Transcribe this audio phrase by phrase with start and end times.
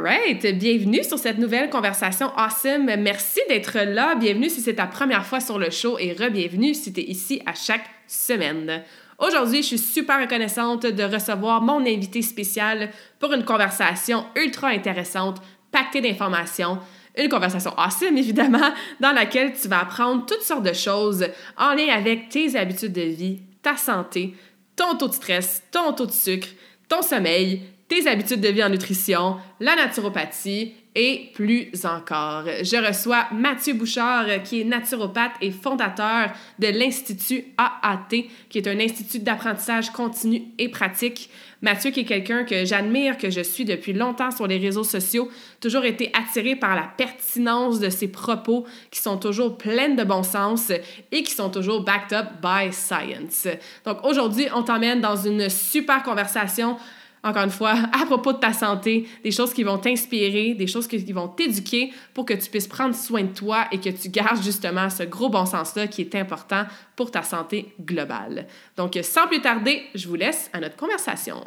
[0.00, 2.84] Bienvenue sur cette nouvelle conversation awesome.
[2.98, 4.14] Merci d'être là.
[4.14, 7.42] Bienvenue si c'est ta première fois sur le show et re-bienvenue si tu es ici
[7.46, 8.84] à chaque semaine.
[9.18, 15.42] Aujourd'hui, je suis super reconnaissante de recevoir mon invité spécial pour une conversation ultra intéressante,
[15.72, 16.78] pactée d'informations.
[17.16, 21.88] Une conversation awesome, évidemment, dans laquelle tu vas apprendre toutes sortes de choses en lien
[21.92, 24.34] avec tes habitudes de vie, ta santé,
[24.76, 26.48] ton taux de stress, ton taux de sucre,
[26.88, 32.44] ton sommeil, tes habitudes de vie en nutrition, la naturopathie et plus encore.
[32.62, 38.78] Je reçois Mathieu Bouchard, qui est naturopathe et fondateur de l'Institut AAT, qui est un
[38.80, 41.30] institut d'apprentissage continu et pratique.
[41.62, 45.30] Mathieu, qui est quelqu'un que j'admire, que je suis depuis longtemps sur les réseaux sociaux,
[45.60, 50.22] toujours été attiré par la pertinence de ses propos qui sont toujours pleines de bon
[50.22, 50.70] sens
[51.12, 53.46] et qui sont toujours backed up by science.
[53.84, 56.76] Donc aujourd'hui, on t'emmène dans une super conversation
[57.22, 60.86] encore une fois, à propos de ta santé, des choses qui vont t'inspirer, des choses
[60.86, 64.42] qui vont t'éduquer pour que tu puisses prendre soin de toi et que tu gardes
[64.42, 66.64] justement ce gros bon sens-là qui est important
[66.96, 68.46] pour ta santé globale.
[68.76, 71.42] Donc, sans plus tarder, je vous laisse à notre conversation.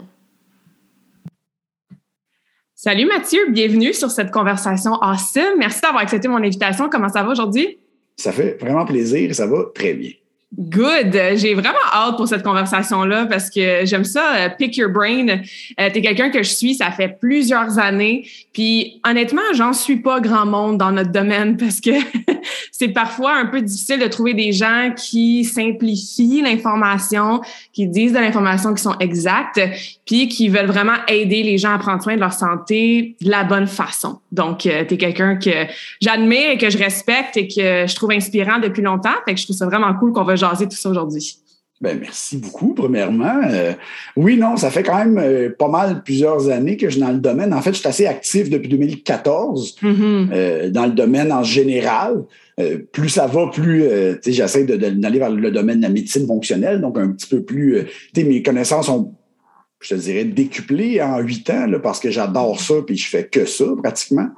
[2.74, 5.60] Salut Mathieu, bienvenue sur cette conversation awesome.
[5.60, 6.90] Merci d'avoir accepté mon invitation.
[6.90, 7.78] Comment ça va aujourd'hui?
[8.18, 10.12] Ça fait vraiment plaisir et ça va très bien.
[10.58, 11.18] Good.
[11.36, 15.28] J'ai vraiment hâte pour cette conversation-là parce que j'aime ça, euh, pick your brain.
[15.30, 18.28] Euh, T'es quelqu'un que je suis, ça fait plusieurs années.
[18.52, 21.92] Puis honnêtement, j'en suis pas grand monde dans notre domaine parce que
[22.74, 27.40] c'est parfois un peu difficile de trouver des gens qui simplifient l'information,
[27.72, 29.62] qui disent de l'information qui sont exactes,
[30.06, 33.46] puis qui veulent vraiment aider les gens à prendre soin de leur santé de la
[33.46, 34.20] bonne façon.
[34.34, 35.68] Donc, euh, tu es quelqu'un que
[36.02, 39.10] j'admire et que je respecte et que je trouve inspirant depuis longtemps.
[39.26, 41.42] Fait que je trouve ça vraiment cool qu'on va jaser tout ça aujourd'hui.
[41.82, 43.42] Ben, merci beaucoup, premièrement.
[43.50, 43.74] Euh,
[44.16, 47.12] oui, non, ça fait quand même euh, pas mal plusieurs années que je suis dans
[47.12, 47.56] le domaine.
[47.56, 50.28] En fait, je suis assez actif depuis 2014 mm-hmm.
[50.32, 52.24] euh, dans le domaine en général.
[52.92, 53.86] plus ça va, plus
[54.28, 57.88] j'essaie d'aller vers le domaine de la médecine fonctionnelle, donc un petit peu plus.
[58.16, 59.16] mes connaissances sont,
[59.80, 63.26] je te dirais, décuplées en huit ans là, parce que j'adore ça, puis je fais
[63.26, 64.30] que ça pratiquement.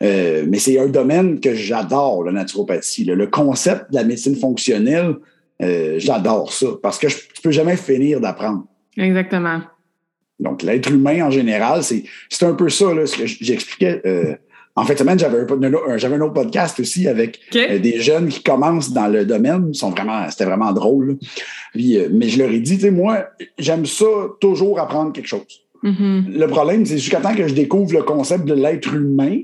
[0.00, 3.04] mais c'est un domaine que j'adore, la naturopathie.
[3.04, 5.16] Le concept de la médecine fonctionnelle
[5.62, 8.64] euh, j'adore ça parce que je, tu peux jamais finir d'apprendre.
[8.96, 9.60] Exactement.
[10.38, 12.04] Donc, l'être humain en général, c'est,
[12.42, 14.00] un peu ça, là, ce que j'expliquais.
[14.06, 14.34] Euh,
[14.76, 18.42] en fait, semaine, j'avais un, j'avais un autre podcast aussi avec euh, des jeunes qui
[18.44, 19.74] commencent dans le domaine.
[19.74, 21.18] sont vraiment, c'était vraiment drôle.
[21.74, 23.26] mais je leur ai dit, tu sais, moi,
[23.58, 24.06] j'aime ça
[24.40, 25.64] toujours apprendre quelque chose.
[25.82, 26.38] Mm-hmm.
[26.38, 29.40] Le problème, c'est jusqu'à temps que je découvre le concept de l'être humain,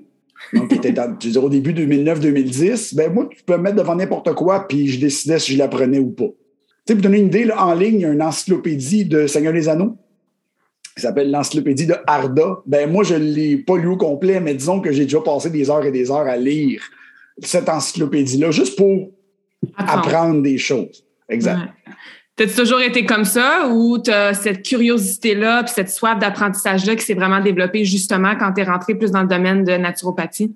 [0.53, 4.33] donc, était dans, tu au début 2009-2010, ben moi, tu peux me mettre devant n'importe
[4.35, 6.25] quoi, puis je décidais si je l'apprenais ou pas.
[6.87, 9.53] Tu sais, pour donner une idée, en ligne, il y a une encyclopédie de Seigneur
[9.53, 9.97] des Anneaux
[10.95, 12.63] qui s'appelle l'encyclopédie de Arda.
[12.67, 15.51] Ben moi, je ne l'ai pas lu au complet, mais disons que j'ai déjà passé
[15.51, 16.83] des heures et des heures à lire
[17.43, 19.11] cette encyclopédie-là, juste pour
[19.77, 21.05] apprendre, des choses.
[21.29, 21.59] Exact.
[22.37, 27.15] T'as-tu toujours été comme ça ou t'as cette curiosité-là puis cette soif d'apprentissage-là qui s'est
[27.15, 30.53] vraiment développée justement quand tu es rentré plus dans le domaine de naturopathie?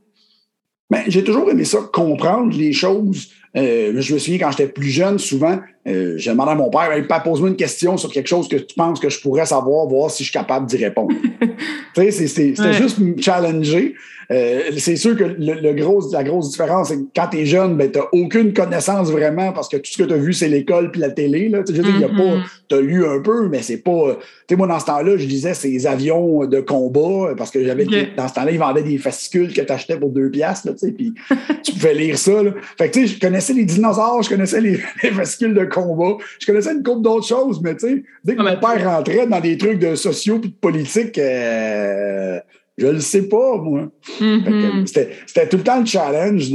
[0.90, 3.28] Bien, j'ai toujours aimé ça, comprendre les choses.
[3.56, 6.92] Euh, je me souviens quand j'étais plus jeune, souvent, euh, je demandais à mon père,
[6.92, 10.10] hey, pose-moi une question sur quelque chose que tu penses que je pourrais savoir, voir
[10.10, 11.14] si je suis capable d'y répondre.
[11.40, 13.94] tu sais, c'était juste me challenger.
[14.30, 17.76] Euh, c'est sûr que le, gros, la grosse différence, c'est que quand tu es jeune,
[17.76, 20.48] ben, tu n'as aucune connaissance vraiment parce que tout ce que tu as vu, c'est
[20.48, 21.48] l'école puis la télé.
[21.48, 21.62] Là.
[21.64, 22.74] Tu mm-hmm.
[22.74, 24.18] as lu un peu, mais c'est pas.
[24.46, 27.86] Tu sais, moi, dans ce temps-là, je disais ces avions de combat parce que j'avais
[28.16, 31.14] dans ce temps-là, ils vendaient des fascicules que tu achetais pour deux piastres, puis
[31.64, 32.42] tu pouvais lire ça.
[32.42, 32.50] Là.
[32.76, 34.76] Fait que tu sais, je connaissais les dinosaures, je connaissais les,
[35.12, 35.77] fascicules de combat,
[36.38, 39.40] je connaissais une couple d'autres choses, mais tu sais, dès que mon père rentrait dans
[39.40, 42.38] des trucs de sociaux puis de politique, euh,
[42.76, 43.88] je le sais pas, moi.
[44.20, 44.86] Mm-hmm.
[45.26, 46.50] C'était tout le temps le challenge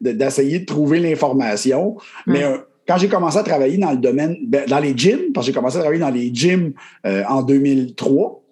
[0.00, 1.96] d'essayer de, trouver l'information.
[2.26, 5.46] Mais euh, quand j'ai commencé à travailler dans le domaine, ben, dans les gyms, parce
[5.46, 6.72] que j'ai commencé à travailler dans les gyms
[7.06, 8.42] euh, en 2003,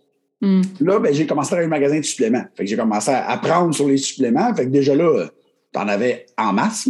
[0.41, 0.63] Mm.
[0.81, 2.45] Là, ben, j'ai commencé à travailler un magasin de suppléments.
[2.55, 4.55] Fait que j'ai commencé à apprendre sur les suppléments.
[4.55, 5.29] Fait que déjà là,
[5.77, 6.89] t'en avais en masse.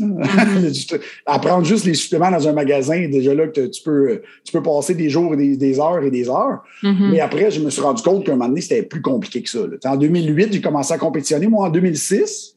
[1.27, 4.95] Apprendre juste les suppléments dans un magasin, déjà là que tu peux, tu peux passer
[4.95, 6.63] des jours et des, heures et des heures.
[6.85, 7.11] Mm-hmm.
[7.11, 9.51] Mais après, je me suis rendu compte qu'à un moment donné, c'était plus compliqué que
[9.51, 9.59] ça.
[9.87, 11.49] En 2008, j'ai commencé à compétitionner.
[11.49, 12.55] Moi, en 2006,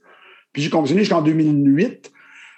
[0.54, 2.12] puis j'ai compétitionné jusqu'en 2008.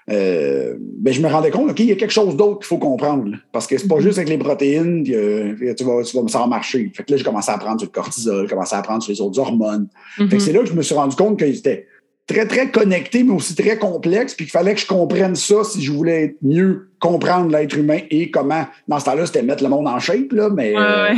[0.09, 2.79] Euh, ben, je me rendais compte, OK, il y a quelque chose d'autre qu'il faut
[2.79, 3.38] comprendre.
[3.53, 4.01] parce que c'est pas mm-hmm.
[4.01, 6.91] juste avec les protéines que tu vas, tu vas, ça marcher.
[6.94, 9.13] Fait que là, j'ai commencé à apprendre sur le cortisol, j'ai commencé à apprendre sur
[9.13, 9.88] les autres hormones.
[10.17, 11.88] Fait que c'est là que je me suis rendu compte que c'était
[12.27, 15.81] très, très connecté, mais aussi très complexe, puis qu'il fallait que je comprenne ça si
[15.81, 19.88] je voulais mieux comprendre l'être humain et comment, dans ce temps-là, c'était mettre le monde
[19.88, 20.73] en shape, là, mais...
[20.75, 21.13] Euh,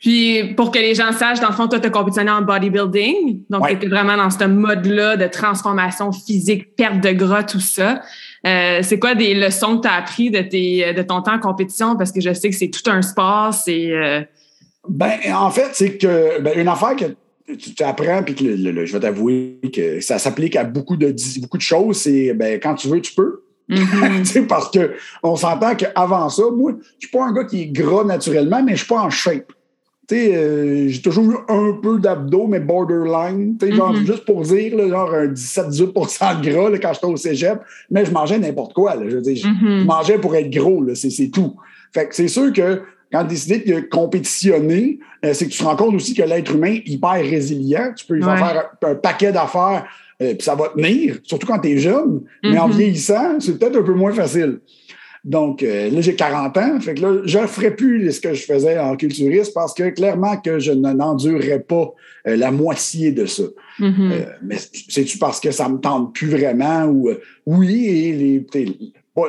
[0.00, 3.42] puis, pour que les gens sachent, dans le fond, toi, tu as compétitionné en bodybuilding.
[3.50, 8.02] Donc, tu étais vraiment dans ce mode-là de transformation physique, perte de gras, tout ça.
[8.46, 11.38] Euh, c'est quoi des leçons que tu as appris de, tes, de ton temps en
[11.38, 11.96] compétition?
[11.96, 13.52] Parce que je sais que c'est tout un sport.
[13.52, 13.90] C'est.
[13.90, 14.22] Euh,
[14.88, 17.04] ben, en fait, c'est que ben, une affaire que
[17.56, 21.62] tu apprends, puis que je vais t'avouer que ça s'applique à beaucoup de, beaucoup de
[21.62, 21.98] choses.
[21.98, 23.42] C'est ben, quand tu veux, tu peux.
[23.68, 24.46] Mm-hmm.
[24.48, 24.92] parce que
[25.22, 28.72] on s'entend qu'avant ça, moi, je suis pas un gars qui est gras naturellement, mais
[28.72, 29.52] je suis pas en shape.
[30.10, 33.58] Euh, j'ai toujours eu un peu d'abdos, mais borderline.
[33.60, 34.06] genre, mm-hmm.
[34.06, 37.60] Juste pour dire, genre un 17-18 de gras là, quand j'étais au cégep,
[37.90, 38.94] mais je mangeais n'importe quoi.
[38.94, 39.84] Là, je, mm-hmm.
[39.84, 41.56] mangeais pour être gros, c'est tout.
[41.92, 45.64] Fait que c'est sûr que quand tu décides de compétitionner, euh, c'est que tu te
[45.64, 47.92] rends compte aussi que l'être humain est hyper résilient.
[47.96, 49.86] Tu peux faire un, paquet d'affaires,
[50.22, 52.22] euh, puis ça va tenir, surtout quand tu es jeune.
[52.42, 52.76] Mais en mm-hmm.
[52.76, 54.60] vieillissant, c'est peut-être un peu moins facile.
[55.24, 56.80] Donc, euh, là, j'ai 40 ans.
[56.80, 59.90] Fait que là, je ne ferai plus ce que je faisais en culturiste parce que
[59.90, 61.92] clairement que je n'endurerais pas
[62.24, 63.44] la moitié de ça.
[63.80, 64.26] Mm-hmm.
[64.42, 64.56] mais
[64.88, 67.10] c'est-tu parce que ça me tente plus vraiment ou
[67.46, 68.46] oui, et les,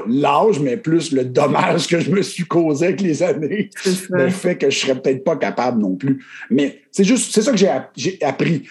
[0.07, 3.69] l'âge, mais plus le dommage que je me suis causé avec les années.
[4.09, 6.23] Le fait que je serais peut-être pas capable non plus.
[6.49, 8.63] Mais c'est juste, c'est ça que j'ai appris.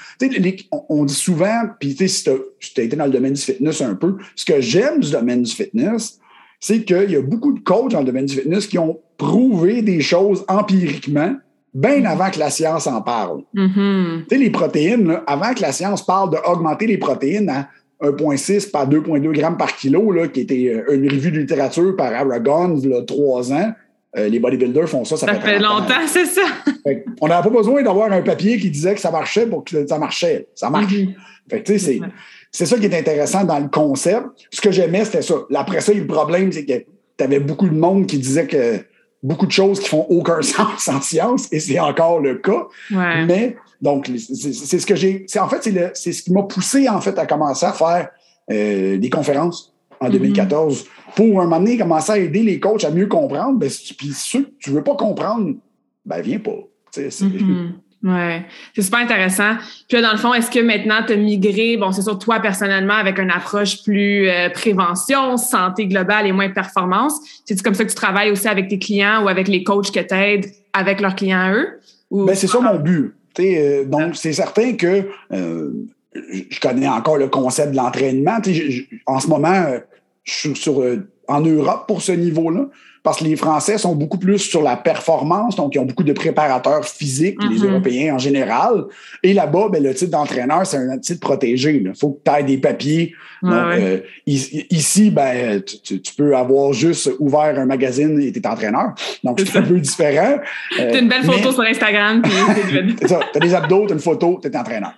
[0.89, 4.17] on, dit souvent, puis si tu as, été dans le domaine du fitness un peu,
[4.35, 6.19] ce que j'aime du domaine du fitness,
[6.61, 9.83] c'est qu'il y a beaucoup de coachs dans le domaine du fitness qui ont prouvé
[9.83, 11.37] des choses empiriquement
[11.75, 12.07] bien mm-hmm.
[12.07, 13.43] avant que la science en parle.
[13.55, 14.23] Mm-hmm.
[14.23, 17.69] Tu sais, les protéines, avant que la science parle d'augmenter les protéines à
[18.01, 22.13] 1,6 par 2,2 grammes par kilo, là, qui était euh, une revue de littérature par
[22.13, 23.73] Aragon il y a trois ans.
[24.17, 25.17] Euh, les bodybuilders font ça.
[25.17, 26.43] Ça, fait, longtemps, c'est ça.
[27.21, 29.99] on n'avait pas besoin d'avoir un papier qui disait que ça marchait pour que ça
[29.99, 30.49] marchait.
[30.55, 30.93] Ça marche.
[30.93, 32.11] Mm-hmm.
[32.51, 34.27] c'est, ça qui est intéressant dans le concept.
[34.51, 35.35] Ce que j'aimais, c'était ça.
[35.55, 38.79] Après ça, le problème, c'est que tu avais beaucoup de monde qui disait que
[39.23, 42.67] beaucoup de choses qui font aucun sens en science, et c'est encore le cas.
[42.91, 45.27] Mais donc, c'est ce que j'ai.
[45.39, 48.09] En fait, c'est ce qui m'a poussé en fait à commencer à faire
[48.51, 50.87] euh, des conférences en 2014 mm-hmm.
[51.15, 53.59] pour un moment donné commencer à aider les coachs à mieux comprendre.
[53.59, 55.55] Ben, puis ceux que tu veux pas comprendre,
[56.05, 56.59] ben viens pas.
[56.97, 57.73] Mm-hmm.
[58.05, 59.57] Ouais, c'est super intéressant.
[59.89, 62.41] Puis là, dans le fond, est-ce que maintenant tu as migré, bon, c'est sûr, toi
[62.41, 67.15] personnellement, avec une approche plus euh, prévention, santé globale et moins performance?
[67.45, 70.01] C'est comme ça que tu travailles aussi avec tes clients ou avec les coachs que
[70.01, 71.81] tu aides avec leurs clients eux?
[72.11, 73.15] Ben, c'est ça mon but.
[73.39, 75.03] Euh, donc, c'est certain que
[75.33, 75.73] euh,
[76.15, 78.39] je connais encore le concept de l'entraînement.
[79.07, 79.65] En ce moment,
[80.25, 80.71] je suis
[81.29, 82.69] en Europe pour ce niveau-là
[83.03, 86.13] parce que les Français sont beaucoup plus sur la performance, donc ils ont beaucoup de
[86.13, 87.71] préparateurs physiques, les mhm.
[87.71, 88.85] Européens en général.
[89.23, 91.83] Et là-bas, ben, le titre d'entraîneur, c'est un titre protégé.
[91.85, 93.15] Il faut que tu aies des papiers.
[93.43, 98.95] donc, euh, ici, ben, tu, peux avoir juste ouvert un magazine et tu es entraîneur.
[99.23, 100.39] Donc, c'est un peu différent.
[100.77, 102.23] tu as une belle photo sur Instagram.
[103.01, 103.21] c'est ça.
[103.33, 104.93] Tu as des abdos, tu as une photo, tu es entraîneur.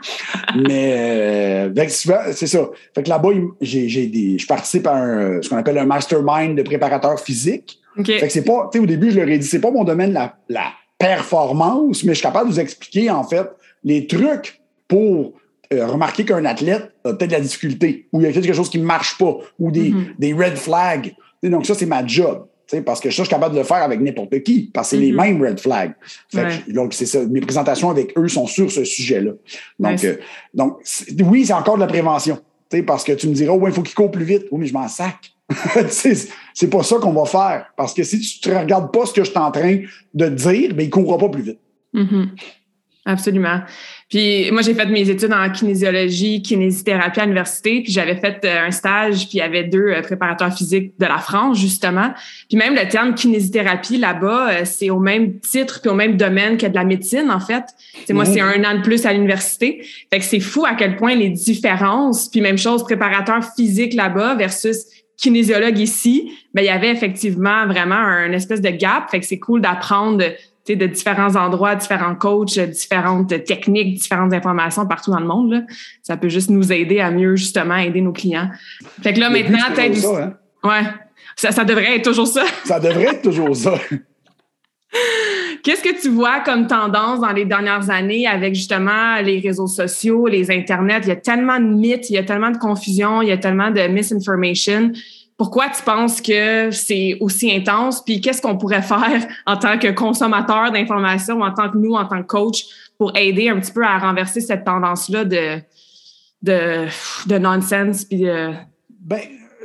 [0.57, 1.85] mais euh,
[2.33, 2.71] c'est ça.
[2.95, 3.31] Fait que là-bas,
[3.61, 7.81] j'ai, des, je participe à un, ce qu'on appelle un mastermind de préparateurs physiques.
[8.05, 9.85] Fait que c'est pas, tu sais, au début, je leur ai dit, c'est pas mon
[9.85, 13.49] domaine la, la performance, mais je suis capable de vous expliquer, en fait,
[13.83, 15.33] les trucs pour
[15.73, 18.69] euh, remarquer qu'un athlète a peut-être de la difficulté, ou il y a quelque chose
[18.69, 20.15] qui ne marche pas, ou des, mm-hmm.
[20.19, 21.15] des red flags.
[21.43, 22.47] donc, ça, c'est ma job.
[22.85, 25.03] Parce que ça, je suis capable de le faire avec n'importe qui, parce que c'est
[25.03, 25.23] les mm-hmm.
[25.23, 25.95] mêmes red flags.
[26.69, 27.25] donc, c'est ça.
[27.27, 29.33] Mes présentations avec eux sont sur ce sujet-là.
[29.79, 30.17] Donc, euh,
[30.55, 30.79] donc
[31.25, 32.39] oui, c'est encore de la prévention.
[32.87, 34.47] Parce que tu me diras, oh, il faut qu'il court plus vite.
[34.53, 35.33] Oui, mais je m'en sac.
[35.89, 37.67] c'est pas ça qu'on va faire.
[37.77, 39.79] Parce que si tu ne regardes pas ce que je suis en train
[40.15, 41.61] de dire, ben, il ne courra pas plus vite.
[41.95, 42.29] Mm-hmm.
[43.07, 43.61] Absolument.
[44.11, 48.67] Puis moi, j'ai fait mes études en kinésiologie, kinésithérapie à l'université, puis j'avais fait euh,
[48.67, 52.13] un stage, puis il y avait deux euh, préparateurs physiques de la France, justement.
[52.49, 56.59] Puis même le terme kinésithérapie, là-bas, euh, c'est au même titre puis au même domaine
[56.59, 57.65] que de la médecine, en fait.
[58.05, 59.83] C'est moi, c'est un an de plus à l'université.
[60.13, 64.35] Fait que c'est fou à quel point les différences, puis même chose, préparateur physique là-bas
[64.35, 64.85] versus
[65.21, 69.11] kinésiologue ici, ben, il y avait effectivement vraiment un espèce de gap.
[69.11, 70.25] Fait que c'est cool d'apprendre
[70.77, 75.53] de différents endroits, différents coachs, différentes techniques, différentes informations partout dans le monde.
[75.53, 75.63] Là.
[76.03, 78.51] Ça peut juste nous aider à mieux, justement, aider nos clients.
[79.03, 80.07] Fait que là, maintenant, peut-être.
[80.07, 80.35] Hein?
[80.63, 80.83] Ouais.
[81.37, 82.45] Ça, ça devrait être toujours ça.
[82.65, 83.75] ça devrait être toujours ça.
[85.63, 90.27] Qu'est-ce que tu vois comme tendance dans les dernières années avec justement les réseaux sociaux,
[90.27, 91.01] les internets?
[91.03, 93.37] Il y a tellement de mythes, il y a tellement de confusion, il y a
[93.37, 94.93] tellement de misinformation.
[95.37, 98.05] Pourquoi tu penses que c'est aussi intense?
[98.05, 102.05] Puis qu'est-ce qu'on pourrait faire en tant que consommateur d'informations, en tant que nous, en
[102.05, 102.65] tant que coach,
[102.99, 105.59] pour aider un petit peu à renverser cette tendance-là de,
[106.43, 106.87] de,
[107.27, 108.05] de nonsense?
[108.05, 108.51] Puis de...
[109.01, 109.21] Ben,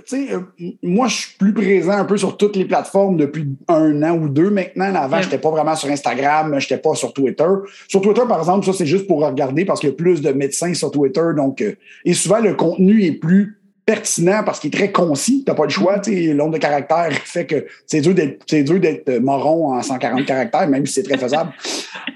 [0.06, 0.40] sais, euh,
[0.84, 4.30] moi, je suis plus présent un peu sur toutes les plateformes depuis un an ou
[4.30, 4.94] deux maintenant.
[4.96, 7.48] Avant, je n'étais pas vraiment sur Instagram, je n'étais pas sur Twitter.
[7.88, 10.32] Sur Twitter, par exemple, ça, c'est juste pour regarder parce qu'il y a plus de
[10.32, 11.26] médecins sur Twitter.
[11.36, 15.44] Donc, euh, et souvent, le contenu est plus pertinent parce qu'il est très concis.
[15.46, 16.02] Tu n'as pas le choix.
[16.08, 20.94] Nombre de caractères fait que c'est dur d'être euh, moron en 140 caractères, même si
[20.94, 21.52] c'est très faisable.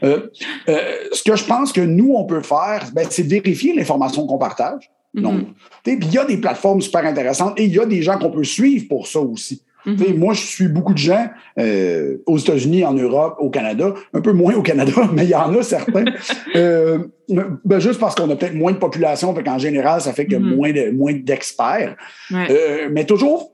[0.01, 4.89] ce que je pense que nous, on peut faire, ben, c'est vérifier l'information qu'on partage.
[5.21, 5.41] Donc,
[5.85, 5.97] mm-hmm.
[6.01, 8.43] il y a des plateformes super intéressantes et il y a des gens qu'on peut
[8.43, 9.63] suivre pour ça aussi.
[9.85, 10.17] Mm-hmm.
[10.17, 14.33] Moi, je suis beaucoup de gens euh, aux États-Unis, en Europe, au Canada, un peu
[14.33, 16.05] moins au Canada, mais il y en a certains.
[16.55, 16.99] euh,
[17.29, 20.35] ben, juste parce qu'on a peut-être moins de population, fait qu'en général, ça fait que
[20.35, 20.55] mm-hmm.
[20.55, 21.95] moins de moins d'experts.
[22.31, 23.51] Euh, mais toujours,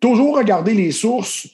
[0.00, 1.48] toujours regarder les sources.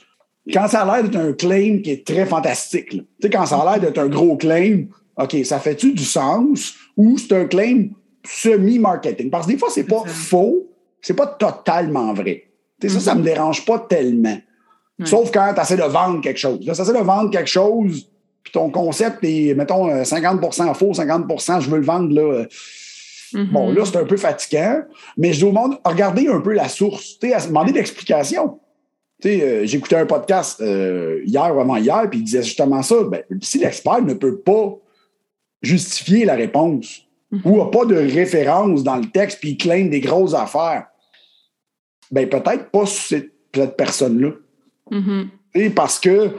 [0.53, 3.81] Quand ça a l'air d'être un claim qui est très fantastique, quand ça a l'air
[3.81, 4.85] d'être un gros claim,
[5.19, 7.89] OK, ça fait-tu du sens ou c'est un claim
[8.25, 9.31] semi-marketing.
[9.31, 10.69] Parce que des fois, c'est pas faux,
[11.01, 12.45] c'est pas totalement vrai.
[12.83, 13.25] Ça, ça me mm-hmm.
[13.25, 14.39] dérange pas tellement.
[15.05, 16.67] Sauf quand tu essaies de vendre quelque chose.
[16.67, 18.11] Là, tu essaies de vendre quelque chose,
[18.43, 22.23] puis ton concept est, mettons, 50% euh, faux, 50% je veux le vendre, là.
[22.23, 22.47] Euh,
[23.33, 23.53] mm-hmm.
[23.53, 24.83] Bon, là, c'est un peu fatigant,
[25.17, 28.59] mais je demande, regardez un peu la source, demander d'explications.
[29.25, 32.97] Euh, j'écoutais un podcast hier ou avant hier, puis il disait justement ça.
[33.05, 34.77] Ben, si l'expert ne peut pas
[35.63, 37.08] justifier la réponse,
[37.45, 40.87] ou n'a pas de référence dans le texte puis il claim des grosses affaires,
[42.11, 44.31] ben peut-être pas cette, cette personne-là.
[44.91, 45.75] Mm-hmm.
[45.75, 46.31] Parce que,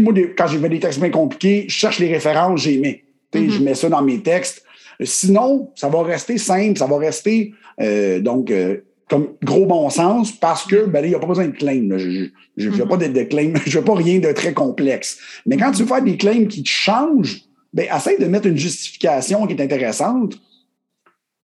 [0.00, 3.00] moi, quand j'ai fait des textes bien compliqués, je cherche les références, j'ai mis.
[3.32, 3.62] Je mm-hmm.
[3.62, 4.64] mets ça dans mes textes.
[5.00, 10.32] Sinon, ça va rester simple, ça va rester euh, donc euh, comme gros bon sens
[10.32, 11.88] parce que ben, il n'y a pas besoin de claim.
[11.96, 12.30] Je
[12.66, 12.88] ne veux mm-hmm.
[12.88, 15.18] pas de, de claim, je veux pas rien de très complexe.
[15.46, 17.47] Mais quand tu veux faire des claims qui te changent
[17.78, 20.40] ben, essaye de mettre une justification qui est intéressante.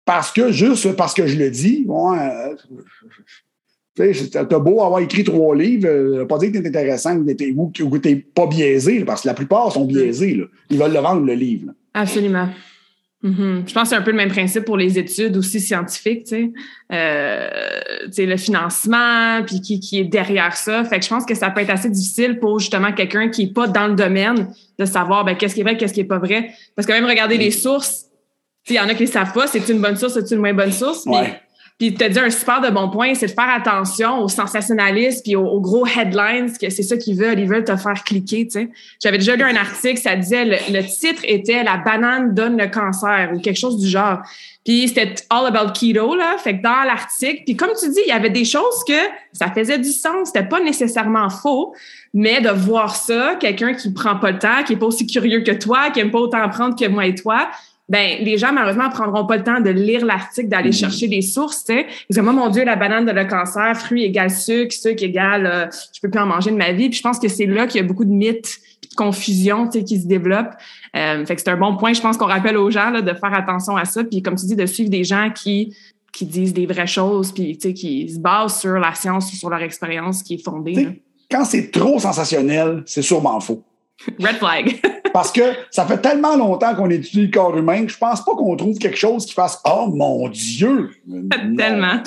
[0.03, 2.55] Parce que, juste parce que je le dis, bon, euh,
[3.95, 7.25] t'as beau avoir écrit trois livres, euh, pas dire que t'es intéressant ou
[7.71, 10.41] que t'es pas biaisé, parce que la plupart sont biaisés.
[10.69, 11.71] Ils veulent le vendre, le livre.
[11.93, 12.49] Absolument.
[13.23, 13.67] Mm-hmm.
[13.67, 16.29] Je pense que c'est un peu le même principe pour les études aussi scientifiques, tu
[16.29, 16.51] sais.
[16.93, 17.49] Euh,
[18.17, 20.83] le financement, puis qui, qui est derrière ça.
[20.83, 23.53] Fait que je pense que ça peut être assez difficile pour justement quelqu'un qui n'est
[23.53, 26.19] pas dans le domaine de savoir ben, qu'est-ce qui est vrai, qu'est-ce qui n'est pas
[26.19, 26.51] vrai.
[26.75, 28.05] Parce que même regarder les sources,
[28.69, 30.53] il y en a qui ne savent pas, c'est une bonne source, c'est une moins
[30.53, 31.05] bonne source.
[31.77, 35.23] Puis tu as dit un super de bon point, c'est de faire attention aux sensationnalistes
[35.23, 37.39] puis aux, gros headlines, que c'est ça qu'ils veulent.
[37.39, 38.69] Ils veulent te faire cliquer, tu sais.
[39.01, 43.29] J'avais déjà lu un article, ça disait, le, titre était «La banane donne le cancer»
[43.35, 44.21] ou quelque chose du genre.
[44.65, 46.37] Puis c'était all about keto, là.
[46.39, 48.99] Fait que dans l'article, puis comme tu dis, il y avait des choses que
[49.31, 50.29] ça faisait du sens.
[50.33, 51.75] C'était pas nécessairement faux,
[52.11, 55.41] mais de voir ça, quelqu'un qui prend pas le temps, qui est pas aussi curieux
[55.41, 57.49] que toi, qui aime pas autant apprendre que moi et toi,
[57.89, 60.79] ben les gens malheureusement prendront pas le temps de lire l'article, d'aller mm-hmm.
[60.79, 61.63] chercher des sources.
[61.63, 65.03] Tu sais, ils moi mon Dieu, la banane de le cancer, fruit égale sucre, sucre
[65.03, 66.89] égale, euh, je peux plus en manger de ma vie.
[66.89, 69.79] Puis je pense que c'est là qu'il y a beaucoup de mythes, de confusion, tu
[69.79, 70.55] sais, qui se développent.
[70.95, 71.93] Euh, fait que c'est un bon point.
[71.93, 74.03] Je pense qu'on rappelle aux gens là, de faire attention à ça.
[74.03, 75.75] Puis comme tu dis, de suivre des gens qui
[76.17, 79.51] qui disent des vraies choses, puis tu sais, qui se basent sur la science, sur
[79.51, 80.99] leur expérience qui est fondée.
[81.29, 83.61] Quand c'est trop sensationnel, c'est sûrement faux.
[84.19, 84.79] Red flag.
[85.13, 88.35] Parce que ça fait tellement longtemps qu'on étudie le corps humain que je pense pas
[88.35, 90.91] qu'on trouve quelque chose qui fasse Oh mon Dieu!
[91.57, 92.03] tellement.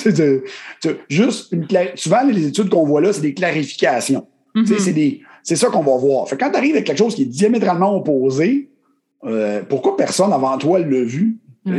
[1.09, 1.67] juste une
[1.97, 4.27] souvent, les études qu'on voit là, c'est des clarifications.
[4.55, 5.21] Mm-hmm.
[5.43, 6.29] C'est ça qu'on va voir.
[6.29, 8.71] Fait quand tu arrives avec quelque chose qui est diamétralement opposé,
[9.25, 11.39] euh, pourquoi personne avant toi l'a vu?
[11.67, 11.73] Tu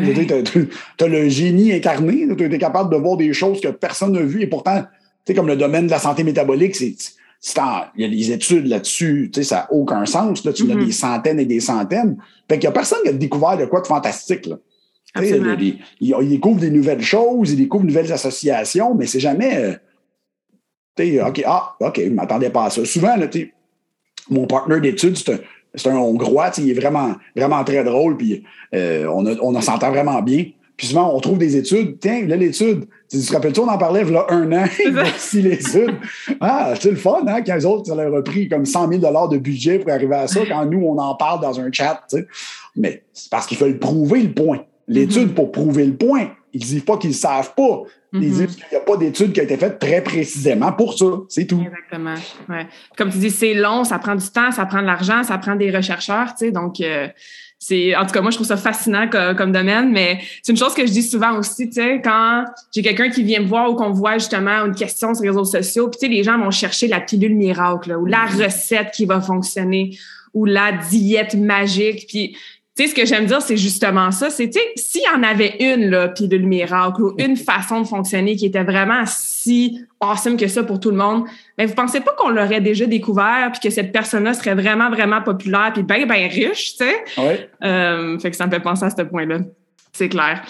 [1.04, 4.42] as, le génie incarné, tu es capable de voir des choses que personne n'a vues
[4.42, 4.84] et pourtant,
[5.26, 6.96] tu comme le domaine de la santé métabolique, c'est
[7.96, 10.46] il y a des études là-dessus, tu sais, ça n'a aucun sens.
[10.46, 10.86] Là, tu as mm-hmm.
[10.86, 12.18] des centaines et des centaines.
[12.48, 14.46] Fait qu'il n'y a personne qui a découvert de quoi de fantastique.
[14.46, 14.58] Là.
[15.20, 19.58] Il, il, découvre des nouvelles choses, il découvre de nouvelles associations, mais c'est jamais.
[19.58, 19.74] Euh,
[20.96, 22.86] tu OK, ah, OK, je ne m'attendais pas à ça.
[22.86, 23.28] Souvent, là,
[24.30, 28.44] mon partenaire d'études, c'est un, un, Hongrois, il est vraiment, vraiment très drôle, puis
[28.74, 30.46] euh, on, on s'entend vraiment bien.
[30.82, 32.00] Puis souvent, on trouve des études.
[32.00, 32.86] Tiens, là, l'étude.
[33.08, 35.94] Tu te rappelles-tu, on en parlait il y a un an, voici l'étude.
[36.40, 39.28] Ah, c'est le fun, hein, quand les autres, ça leur a pris comme 100 000
[39.28, 42.02] de budget pour arriver à ça, quand nous, on en parle dans un chat.
[42.10, 42.28] Tu sais.
[42.76, 44.66] Mais c'est parce qu'il faut le prouver, le point.
[44.88, 45.34] L'étude, mm-hmm.
[45.36, 47.84] pour prouver le point, ils disent pas qu'ils ne savent pas.
[48.14, 48.24] Ils mm-hmm.
[48.24, 51.06] disent qu'il n'y a pas d'étude qui a été faite très précisément pour ça.
[51.30, 51.62] C'est tout.
[51.62, 52.16] Exactement.
[52.50, 52.66] Ouais.
[52.98, 55.56] Comme tu dis, c'est long, ça prend du temps, ça prend de l'argent, ça prend
[55.56, 56.34] des rechercheurs.
[56.34, 57.08] Tu sais, donc, euh,
[57.64, 60.74] c'est en tout cas moi je trouve ça fascinant comme, domaine mais c'est une chose
[60.74, 63.76] que je dis souvent aussi tu sais quand j'ai quelqu'un qui vient me voir ou
[63.76, 66.50] qu'on voit justement une question sur les réseaux sociaux puis tu sais les gens vont
[66.50, 68.46] chercher la pilule miracle ou la mm-hmm.
[68.46, 69.96] recette qui va fonctionner
[70.34, 72.36] ou la diète magique puis
[72.78, 74.30] tu sais, ce que j'aime dire, c'est justement ça.
[74.30, 77.88] C'est, tu sais, s'il y en avait une, là, pilule miracle ou une façon de
[77.88, 81.26] fonctionner qui était vraiment si awesome que ça pour tout le monde,
[81.58, 85.22] mais vous pensez pas qu'on l'aurait déjà découvert puis que cette personne-là serait vraiment, vraiment
[85.22, 87.04] populaire puis bien, bien riche, tu sais?
[87.18, 87.34] Oui.
[87.64, 89.40] Euh, fait que ça me fait penser à ce point-là.
[90.02, 90.42] C'est clair.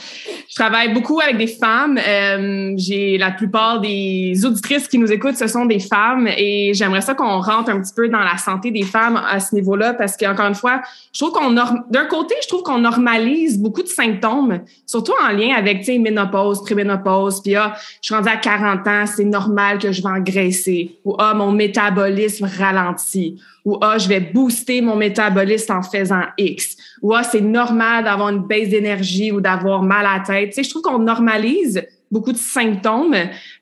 [0.47, 1.97] Je travaille beaucoup avec des femmes.
[1.97, 7.01] Euh, j'ai la plupart des auditrices qui nous écoutent, ce sont des femmes et j'aimerais
[7.01, 10.15] ça qu'on rentre un petit peu dans la santé des femmes à ce niveau-là parce
[10.15, 10.81] qu'encore une fois,
[11.11, 15.53] je trouve qu'on d'un côté, je trouve qu'on normalise beaucoup de symptômes, surtout en lien
[15.53, 19.79] avec tu sais ménopause, préménopause, puis ah, je suis rendue à 40 ans, c'est normal
[19.79, 24.95] que je vais engraisser ou ah mon métabolisme ralentit ou ah, je vais booster mon
[24.95, 30.17] métabolisme en faisant X, ou c'est normal d'avoir une baisse d'énergie ou d'avoir mal à
[30.17, 30.49] la tête.
[30.49, 33.15] Tu sais, je trouve qu'on normalise beaucoup de symptômes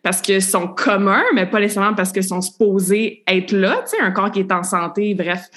[0.03, 4.01] parce qu'ils sont communs, mais pas nécessairement parce qu'ils sont supposés être là, tu sais,
[4.01, 5.49] un corps qui est en santé, bref.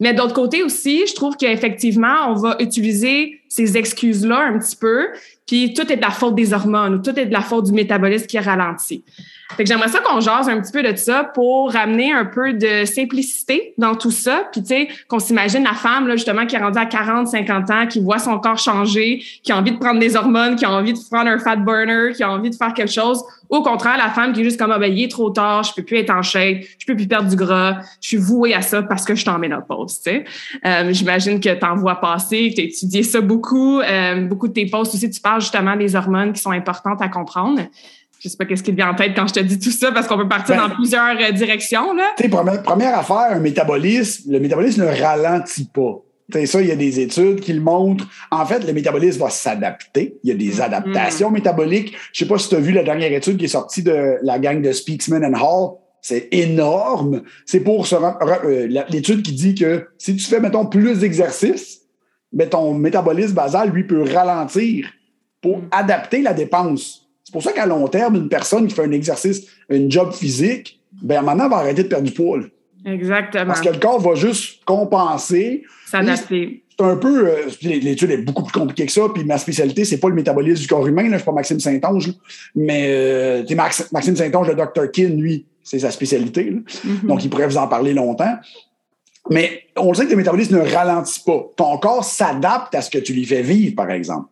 [0.00, 5.08] Mais d'autre côté aussi, je trouve qu'effectivement, on va utiliser ces excuses-là un petit peu,
[5.46, 7.72] puis tout est de la faute des hormones ou tout est de la faute du
[7.72, 9.04] métabolisme qui ralentit.
[9.56, 12.52] Fait que j'aimerais ça qu'on jase un petit peu de ça pour ramener un peu
[12.52, 14.48] de simplicité dans tout ça.
[14.52, 17.70] Puis, tu sais, qu'on s'imagine la femme, là, justement, qui est rendue à 40, 50
[17.70, 20.70] ans, qui voit son corps changer, qui a envie de prendre des hormones, qui a
[20.70, 23.22] envie de prendre un fat burner, qui a envie de faire quelque chose.
[23.50, 25.72] Au contraire, la femme qui est juste comme, ah, ben, il est trop tard, je
[25.74, 28.62] peux plus être en shape, je peux plus perdre du gras, je suis vouée à
[28.62, 30.24] ça parce que je suis en ménopause, tu sais.
[30.64, 33.80] Euh, j'imagine que tu en vois passer, que tu as étudié ça beaucoup.
[33.80, 37.08] Euh, beaucoup de tes posts aussi, tu parles justement des hormones qui sont importantes à
[37.08, 37.62] comprendre.
[38.20, 39.92] Je sais pas qu'est-ce qui te vient en tête quand je te dis tout ça,
[39.92, 41.94] parce qu'on peut partir ben, dans plusieurs euh, directions.
[41.94, 42.10] Là.
[42.28, 46.02] Première, première affaire, un métabolisme, le métabolisme ne ralentit pas.
[46.30, 48.06] T'sais, ça, il y a des études qui le montrent.
[48.30, 50.18] En fait, le métabolisme va s'adapter.
[50.22, 50.62] Il y a des mm-hmm.
[50.62, 51.96] adaptations métaboliques.
[52.12, 54.38] Je sais pas si tu as vu la dernière étude qui est sortie de la
[54.38, 55.78] gang de Speaksman and Hall.
[56.02, 57.22] C'est énorme.
[57.46, 61.80] C'est pour se euh, l'étude qui dit que si tu fais, mettons, plus d'exercice,
[62.32, 64.90] ben, ton métabolisme basal, lui, peut ralentir
[65.40, 65.68] pour mm.
[65.72, 67.09] adapter la dépense.
[67.30, 70.80] C'est pour ça qu'à long terme, une personne qui fait un exercice, un job physique,
[71.00, 72.40] ben maintenant, va arrêter de perdre du poids.
[72.84, 73.46] Exactement.
[73.46, 75.62] Parce que le corps va juste compenser.
[75.86, 76.64] S'adapter.
[76.76, 77.28] C'est un peu.
[77.28, 79.02] Euh, l'étude est beaucoup plus compliquée que ça.
[79.14, 81.04] Puis ma spécialité, c'est pas le métabolisme du corps humain.
[81.04, 82.14] Là, je suis pas Maxime Saint-Onge.
[82.56, 83.44] Mais euh,
[83.92, 84.90] Maxime Saint-Onge, le Dr.
[84.90, 86.50] Kin, lui, c'est sa spécialité.
[86.50, 87.06] Mm-hmm.
[87.06, 88.34] Donc, il pourrait vous en parler longtemps.
[89.30, 91.46] Mais on sait que le métabolisme ne ralentit pas.
[91.56, 94.26] Ton corps s'adapte à ce que tu lui fais vivre, par exemple.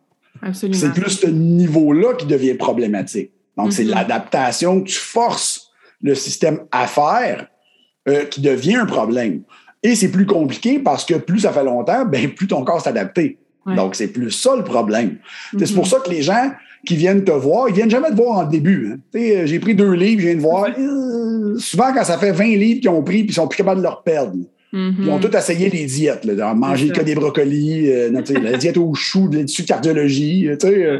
[0.53, 3.31] C'est plus ce niveau-là qui devient problématique.
[3.57, 3.89] Donc, c'est mm-hmm.
[3.89, 5.71] l'adaptation que tu forces
[6.01, 7.47] le système à faire
[8.07, 9.41] euh, qui devient un problème.
[9.83, 13.19] Et c'est plus compliqué parce que plus ça fait longtemps, ben, plus ton corps s'adapte.
[13.65, 15.17] Donc, c'est plus ça le problème.
[15.57, 15.89] C'est pour mm-hmm.
[15.89, 16.51] ça que les gens
[16.85, 18.93] qui viennent te voir, ils viennent jamais te voir en début.
[18.93, 18.97] Hein.
[19.15, 20.69] Euh, j'ai pris deux livres, je viens de voir.
[20.77, 23.79] Euh, souvent, quand ça fait 20 livres qu'ils ont pris, puis ils sont plus capables
[23.79, 24.33] de leur perdre.
[24.71, 25.19] Ils ont mm-hmm.
[25.19, 29.65] tous essayé les diètes, là, manger que des brocolis, euh, la diète aux choux, l'étude
[29.65, 30.99] cardiologie, euh, euh,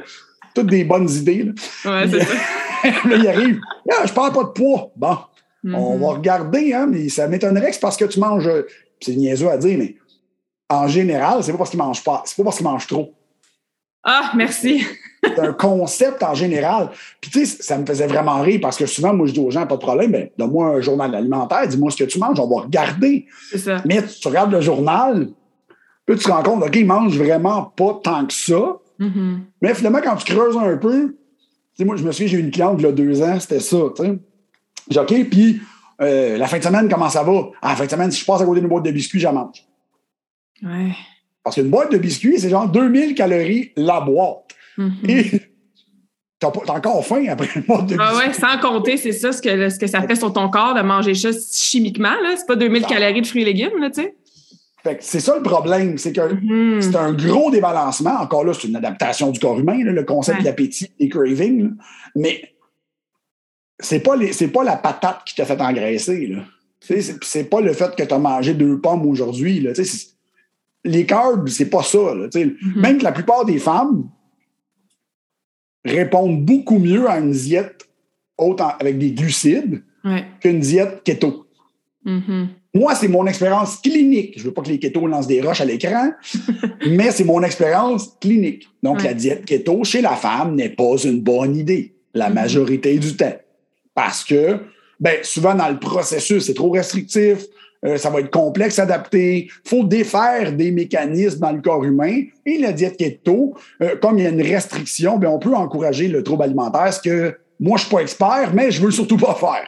[0.56, 1.52] toutes des bonnes idées.
[1.86, 2.08] Là, ouais,
[3.10, 3.60] là il arrive,
[3.92, 4.92] ah, je parle pas de poids.
[4.96, 5.18] Bon,
[5.64, 6.00] on mm-hmm.
[6.00, 8.50] va regarder, hein, mais ça m'étonnerait que c'est parce que tu manges,
[9.00, 9.96] c'est niaiseux à dire, mais
[10.70, 13.14] en général, c'est pas parce qu'ils mangent pas, c'est pas parce qu'ils mangent trop.
[14.04, 14.84] Ah, merci.
[15.24, 16.90] C'est un concept en général.
[17.22, 19.52] Puis, tu sais, ça me faisait vraiment rire parce que souvent, moi, je dis aux
[19.52, 22.48] gens, pas de problème, mais donne-moi un journal alimentaire, dis-moi ce que tu manges, on
[22.48, 23.26] va regarder.
[23.52, 23.82] C'est ça.
[23.86, 25.30] Mais tu regardes le journal,
[26.06, 28.78] puis tu te rends compte, OK, ils mangent vraiment pas tant que ça.
[29.00, 29.38] Mm-hmm.
[29.62, 31.16] Mais finalement, quand tu creuses un peu, tu
[31.74, 33.60] sais, moi, je me souviens, j'ai eu une cliente il y a deux ans, c'était
[33.60, 34.20] ça, tu sais.
[34.90, 35.62] J'ai OK, puis
[36.02, 37.50] euh, la fin de semaine, comment ça va?
[37.62, 39.34] Ah, la fin de semaine, si je passe à côté d'une boîte de biscuits, j'en
[39.34, 39.66] mange.
[40.64, 40.96] Ouais.
[41.44, 44.46] Parce qu'une boîte de biscuits, c'est genre 2000 calories la boîte.
[44.80, 45.10] Mm-hmm.
[45.10, 45.42] Et
[46.40, 49.70] t'as encore faim après une boîte de ah ouais, sans compter, c'est ça ce que,
[49.70, 52.14] ce que ça fait sur ton corps de manger ça chimiquement.
[52.38, 54.16] C'est pas 2000 calories de fruits et légumes, là, tu sais.
[55.02, 56.82] c'est ça le problème, c'est que Mm-hmm.
[56.82, 58.16] c'est un gros débalancement.
[58.22, 60.44] Encore là, c'est une adaptation du corps humain, là, le concept Ouais.
[60.46, 61.64] d'appétit et craving.
[61.64, 61.70] là.
[62.16, 62.42] Mais
[63.80, 66.28] c'est pas, les- c'est pas la patate qui t'a fait engraisser.
[66.28, 66.44] Là.
[66.80, 69.60] C'est, c'est pas le fait que tu as mangé deux pommes aujourd'hui.
[69.60, 69.76] là.
[69.76, 70.16] C'est-
[70.86, 72.14] Les carbs, c'est pas ça.
[72.16, 72.28] là.
[72.34, 72.56] Mhm.
[72.78, 74.10] Même que la plupart des femmes,
[75.86, 77.88] répondre beaucoup mieux à une diète
[78.38, 79.84] haute avec des glucides
[80.40, 81.46] qu'une diète keto.
[82.06, 82.48] Mm-hmm.
[82.76, 84.34] Moi, c'est mon expérience clinique.
[84.36, 86.12] Je ne veux pas que les keto lancent des roches à l'écran,
[86.88, 88.68] mais c'est mon expérience clinique.
[88.84, 92.34] Donc, la diète keto chez la femme n'est pas une bonne idée la mm-hmm.
[92.34, 93.38] majorité du temps.
[93.94, 94.60] Parce que,
[95.00, 97.46] ben, souvent dans le processus, c'est trop restrictif,
[97.86, 99.50] euh, ça va être complexe à adapter.
[99.66, 102.24] Il faut défaire des mécanismes dans le corps humain.
[102.46, 106.08] Et la diète keto, euh, comme il y a une restriction, ben, on peut encourager
[106.08, 109.36] le trouble alimentaire, ce que moi, je suis pas expert, mais je veux surtout pas
[109.36, 109.68] faire.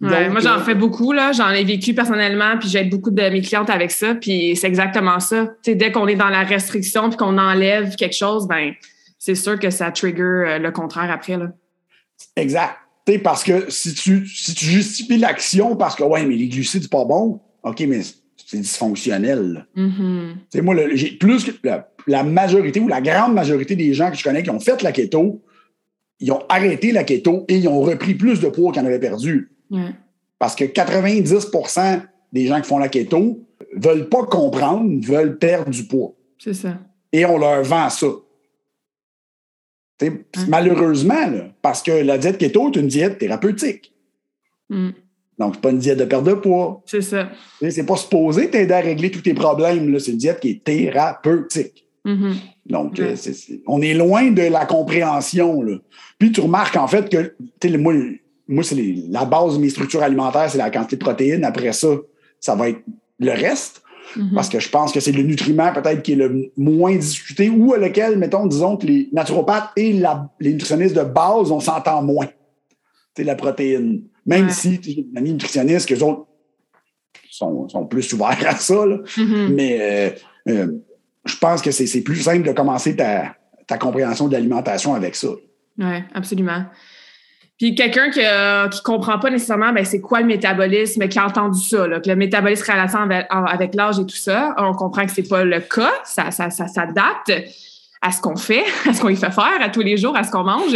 [0.00, 1.32] moi, j'en euh, fais beaucoup, là.
[1.32, 5.20] J'en ai vécu personnellement, puis j'aide beaucoup de mes clientes avec ça, puis c'est exactement
[5.20, 5.48] ça.
[5.66, 8.72] dès qu'on est dans la restriction, puis qu'on enlève quelque chose, ben
[9.18, 11.48] c'est sûr que ça trigger le contraire après, là.
[12.36, 12.76] Exact.
[13.22, 16.90] parce que si tu, si tu justifies l'action parce que, ouais, mais les glucides, c'est
[16.90, 18.00] pas bon, OK, mais
[18.36, 19.66] c'est dysfonctionnel.
[19.76, 20.62] Mm-hmm.
[20.62, 21.68] Moi, j'ai plus que
[22.06, 24.92] la, majorité ou la grande majorité des gens que je connais qui ont fait la
[24.92, 25.42] keto,
[26.20, 29.00] ils ont arrêté la keto et ils ont repris plus de poids qu'ils en avaient
[29.00, 29.50] perdu.
[30.38, 32.02] Parce que 90%
[32.32, 36.14] des gens qui font la keto veulent pas comprendre, veulent perdre du poids.
[36.38, 36.78] C'est ça.
[37.12, 38.06] Et on leur vend ça.
[40.46, 43.92] Malheureusement, parce que la diète keto est une diète thérapeutique.
[45.38, 46.82] Donc, c'est pas une diète de perte de poids.
[46.86, 47.28] C'est ça.
[47.60, 49.98] C'est pas supposé t'aider à régler tous tes problèmes.
[49.98, 51.86] C'est une diète qui est thérapeutique.
[52.06, 52.34] Mm-hmm.
[52.66, 53.14] Donc, euh,
[53.66, 55.62] on est loin de la compréhension.
[55.62, 55.76] Là.
[56.18, 57.34] Puis, tu remarques en fait que,
[57.76, 57.92] moi,
[58.48, 58.76] moi c'est
[59.10, 61.44] la base de mes structures alimentaires, c'est la quantité de protéines.
[61.44, 61.88] Après ça,
[62.40, 62.80] ça va être
[63.18, 63.82] le reste.
[64.16, 64.34] Mm-hmm.
[64.34, 67.74] Parce que je pense que c'est le nutriment peut-être qui est le moins discuté ou
[67.74, 69.92] à lequel, mettons, disons que les naturopathes et
[70.40, 72.28] les nutritionnistes de base, on s'entend moins.
[73.16, 74.02] C'est la protéine.
[74.26, 76.26] Même si tu as nutritionnistes, que autres
[77.30, 78.74] sont, plus ouverts à ça.
[78.74, 79.54] Mm-hmm.
[79.54, 80.10] Mais euh,
[80.48, 80.72] euh,
[81.24, 85.28] je pense que c'est plus simple de commencer ta, ta compréhension de l'alimentation avec ça.
[85.78, 86.64] Oui, absolument.
[87.58, 91.58] Puis quelqu'un qui ne comprend pas nécessairement ben, c'est quoi le métabolisme, qui a entendu
[91.58, 95.26] ça, que le métabolisme relatif avec, avec l'âge et tout ça, on comprend que c'est
[95.26, 97.32] pas le cas, ça, ça, ça s'adapte
[98.06, 100.22] à ce qu'on fait, à ce qu'on y fait faire, à tous les jours, à
[100.22, 100.74] ce qu'on mange.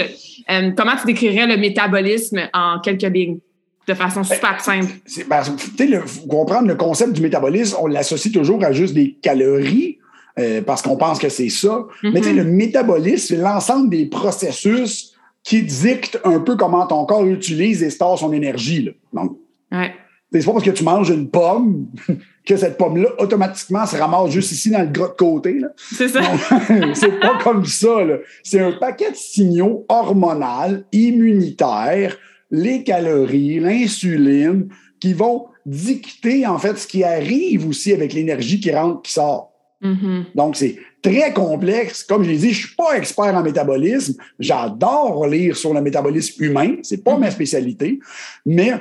[0.50, 3.38] Euh, comment tu décrirais le métabolisme en quelques lignes?
[3.88, 4.92] de façon ben, super simple?
[5.28, 9.98] Ben, faut comprendre le concept du métabolisme, on l'associe toujours à juste des calories.
[10.38, 11.86] Euh, parce qu'on pense que c'est ça.
[12.04, 12.36] Mais mm-hmm.
[12.36, 15.12] le métabolisme, c'est l'ensemble des processus
[15.42, 18.84] qui dictent un peu comment ton corps utilise et store son énergie.
[18.84, 18.92] Là.
[19.12, 19.38] Donc,
[20.32, 21.86] c'est pas parce que tu manges une pomme
[22.46, 25.60] que cette pomme-là, automatiquement, se ramasse juste ici dans le gras de côté.
[25.76, 26.20] C'est ça.
[26.94, 27.96] c'est pas comme ça.
[28.42, 32.16] C'est un paquet de signaux hormonaux, immunitaires,
[32.50, 34.68] les calories, l'insuline,
[35.00, 39.52] qui vont dicter, en fait, ce qui arrive aussi avec l'énergie qui rentre, qui sort.
[39.82, 40.24] Mm-hmm.
[40.34, 42.02] Donc, c'est très complexe.
[42.02, 44.14] Comme je l'ai dit, je suis pas expert en métabolisme.
[44.38, 46.76] J'adore lire sur le métabolisme humain.
[46.82, 47.20] C'est pas mm-hmm.
[47.20, 47.98] ma spécialité.
[48.44, 48.74] Mais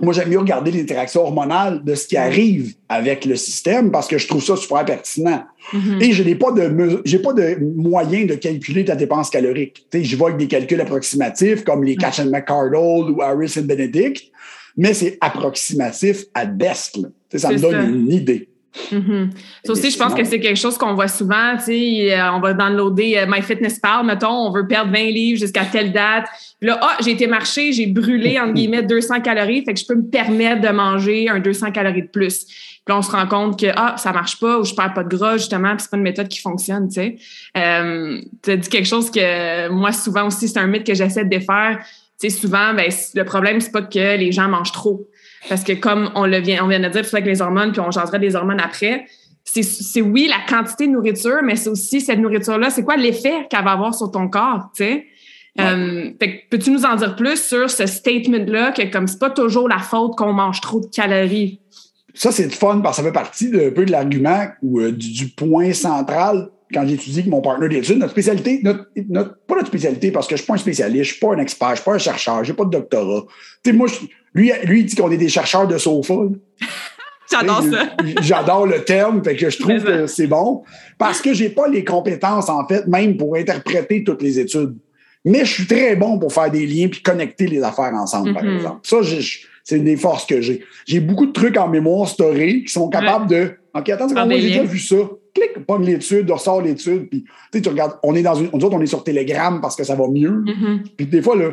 [0.00, 4.16] moi, j'aime mieux regarder l'interaction hormonale de ce qui arrive avec le système parce que
[4.16, 5.44] je trouve ça super pertinent.
[5.72, 6.02] Mm-hmm.
[6.02, 9.86] Et je n'ai pas de j'ai pas de moyen de calculer ta dépense calorique.
[9.90, 13.54] Tu sais, je vois avec des calculs approximatifs comme les Catch and McCardle ou Harris
[13.58, 14.32] and Benedict,
[14.76, 16.98] mais c'est approximatif à best.
[17.34, 18.48] Ça me donne une idée.
[18.90, 19.30] Mm
[19.64, 21.56] Ça aussi, je pense que c'est quelque chose qu'on voit souvent.
[21.56, 25.64] Tu sais, euh, on va downloader euh, MyFitnessPal, mettons, on veut perdre 20 livres jusqu'à
[25.64, 26.24] telle date.
[26.58, 29.86] Puis là, ah, j'ai été marcher, j'ai brûlé, entre guillemets, 200 calories, fait que je
[29.86, 32.46] peux me permettre de manger un 200 calories de plus.
[32.84, 35.04] Puis là, on se rend compte que, ah, ça marche pas, ou je perds pas
[35.04, 37.16] de gras, justement, puis c'est pas une méthode qui fonctionne, tu sais.
[37.56, 41.24] Euh, tu as dit quelque chose que, moi, souvent aussi, c'est un mythe que j'essaie
[41.24, 41.78] de défaire.
[42.20, 45.06] Tu sais, souvent, ben, le problème, c'est pas que les gens mangent trop.
[45.48, 47.80] Parce que comme on le vient, on vient de dire, c'est avec les hormones, puis
[47.80, 49.06] on changerait des hormones après.
[49.44, 53.64] C'est oui la quantité de nourriture, mais c'est aussi cette nourriture-là, c'est quoi l'effet qu'elle
[53.64, 55.06] va avoir sur ton corps, tu sais?
[55.60, 56.10] Euh,
[56.50, 60.16] peux-tu nous en dire plus sur ce statement-là, que comme c'est pas toujours la faute
[60.16, 61.60] qu'on mange trop de calories?
[62.14, 65.28] Ça, c'est fun parce que ça fait partie un peu de l'argument ou euh, du,
[65.28, 67.98] point central quand j'étudie avec mon partenaire d'études.
[67.98, 71.20] Notre spécialité, notre, pas notre spécialité parce que je suis pas un spécialiste, je suis
[71.20, 73.24] pas un expert, je suis pas un chercheur, j'ai pas de doctorat.
[73.62, 76.14] Tu sais, moi, je, lui, lui, il dit qu'on est des chercheurs de sofa.
[77.30, 77.96] J'adore ça.
[78.20, 80.62] J'adore le terme, fait que je trouve que c'est bon.
[80.98, 84.76] Parce que j'ai pas les compétences, en fait, même pour interpréter toutes les études.
[85.24, 88.42] Mais je suis très bon pour faire des liens puis connecter les affaires ensemble, par
[88.42, 88.56] mm-hmm.
[88.56, 88.80] exemple.
[88.82, 88.96] Ça,
[89.64, 90.64] c'est une des forces que j'ai.
[90.84, 93.52] J'ai beaucoup de trucs en mémoire storée qui sont capables de.
[93.74, 94.96] OK, attends, j'ai déjà vu ça.
[95.34, 97.24] Clique, pogne l'étude, ressort l'étude, puis
[97.62, 98.50] tu regardes, on est dans une.
[98.52, 100.42] On est sur Telegram parce que ça va mieux.
[100.42, 100.82] Mm-hmm.
[100.96, 101.52] Puis des fois, là,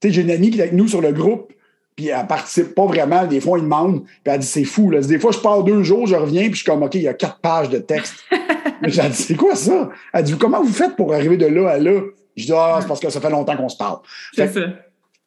[0.00, 1.52] tu sais, j'ai une amie qui est avec nous sur le groupe,
[1.98, 3.26] puis elle participe pas vraiment.
[3.26, 4.88] Des fois, il demande, puis elle dit c'est fou.
[4.88, 5.00] Là.
[5.00, 7.08] Des fois, je pars deux jours, je reviens, puis je suis comme OK, il y
[7.08, 8.22] a quatre pages de texte.
[8.84, 9.90] j'ai dit c'est quoi ça?
[10.12, 12.00] Elle dit comment vous faites pour arriver de là à là?
[12.36, 13.98] Je dis, ah, c'est parce que ça fait longtemps qu'on se parle.
[14.32, 14.60] C'est ça.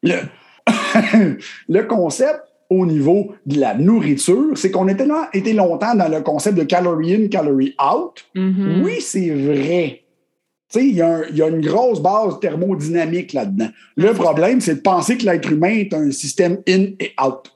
[0.01, 0.15] Le,
[1.67, 6.21] le concept au niveau de la nourriture, c'est qu'on était là, été longtemps dans le
[6.21, 8.25] concept de calorie in, calorie out.
[8.33, 8.81] Mhm.
[8.81, 10.00] Oui, c'est vrai.
[10.71, 13.67] Tu sais, il y, a y une grosse base thermodynamique là-dedans.
[13.97, 17.51] Le problème, c'est de penser que l'être humain est un système in et out.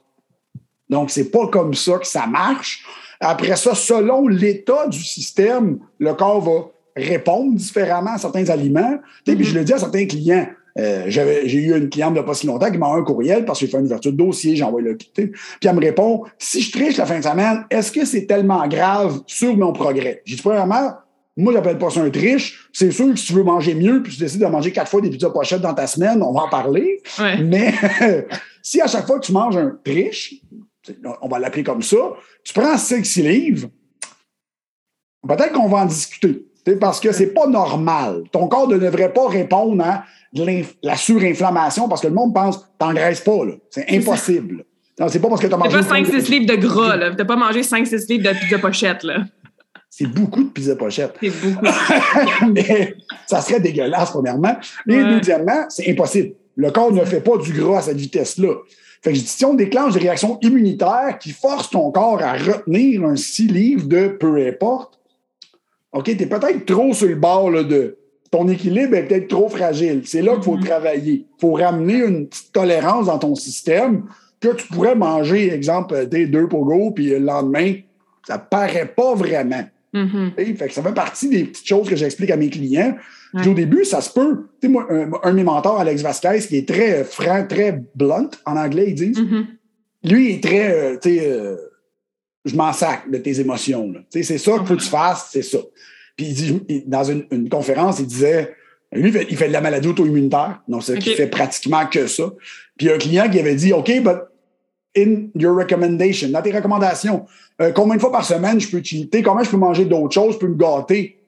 [0.90, 2.84] Donc, c'est pas comme ça que ça marche.
[3.20, 8.98] Après ça, selon l'état du système, le corps va répondre différemment à certains aliments.
[9.26, 10.46] Sais, Puis je le dis à certains clients.
[10.78, 13.66] euh, J'ai eu une cliente de pas si longtemps qui m'a un courriel parce que
[13.66, 15.28] j'ai fait une ouverture de dossier, j'ai envoyé le sais.
[15.28, 18.66] Puis elle me répond Si je triche la fin de semaine, est-ce que c'est tellement
[18.68, 20.22] grave sur mon progrès?
[20.26, 20.92] J'ai dit premièrement,
[21.36, 22.68] moi, j'appelle pas ça un triche.
[22.72, 25.02] C'est sûr que si tu veux manger mieux, puis tu décides de manger quatre fois
[25.02, 27.02] des pizzas pochettes dans ta semaine, on va en parler.
[27.18, 27.42] Ouais.
[27.42, 27.74] Mais
[28.62, 30.34] si à chaque fois que tu manges un triche,
[31.20, 31.96] on va l'appeler comme ça,
[32.42, 33.68] tu prends 6 livres,
[35.26, 36.46] peut-être qu'on va en discuter.
[36.80, 38.24] Parce que c'est pas normal.
[38.32, 40.04] Ton corps ne devrait pas répondre à
[40.82, 43.44] la surinflammation parce que le monde pense t'engraisses pas.
[43.44, 43.52] là.
[43.70, 44.64] C'est impossible.
[44.98, 45.70] Non, c'est pas parce que tu as mangé.
[45.70, 47.14] pas 5-6 livres de gras, là.
[47.14, 49.24] T'as pas mangé 5-6 livres de pizza pochette, là.
[49.98, 51.14] C'est beaucoup de pizza pochette.
[51.22, 51.64] C'est beaucoup.
[52.52, 52.94] mais
[53.26, 54.54] ça serait dégueulasse, premièrement.
[54.88, 55.08] Et Ouais.
[55.18, 56.34] deuxièmement, c'est impossible.
[56.56, 58.54] Le corps ne fait pas du gras à cette vitesse-là.
[59.02, 63.16] Fait que si on déclenche des réactions immunitaires qui forcent ton corps à retenir un
[63.16, 64.98] 6 livres de peu importe,
[65.92, 67.96] OK, tu es peut-être trop sur le bord là, de.
[68.30, 70.02] Ton équilibre est peut-être trop fragile.
[70.04, 70.64] C'est là qu'il faut Mhm.
[70.64, 71.12] travailler.
[71.38, 74.04] Il faut ramener une petite tolérance dans ton système
[74.40, 77.74] que tu pourrais manger, exemple, des deux pogos, puis le lendemain,
[78.26, 79.62] ça paraît pas vraiment.
[79.92, 80.32] Mhm.
[80.36, 82.96] Fait que ça fait partie des petites choses que j'explique à mes clients.
[83.34, 84.46] Au début, ça se peut.
[84.60, 87.80] Tu sais, moi, un, un de mes mentors, Alex Vasquez, qui est très franc, très
[87.94, 89.18] blunt, en anglais, ils disent.
[89.18, 89.46] Mhm.
[90.04, 91.56] Lui, il est très, euh, tu sais, euh,
[92.44, 93.90] je m'en sac de tes émotions.
[93.92, 94.00] là.
[94.10, 95.58] Tu sais, c'est ça que tu fasses, c'est ça.
[96.16, 98.54] Puis il dit, il- dans une, une conférence, il disait,
[98.92, 100.62] lui, il fait, il fait de la maladie auto-immunitaire.
[100.68, 101.00] Donc, c'est Ok.
[101.00, 102.32] qu'il fait pratiquement que ça.
[102.78, 104.16] Puis il y a un client qui avait dit, OK, but
[104.96, 107.26] in your recommendation, dans tes recommandations,
[107.60, 109.22] euh, combien de fois par semaine je peux cheater?
[109.22, 110.34] Combien je peux manger d'autres choses?
[110.34, 111.18] Je peux me gâter?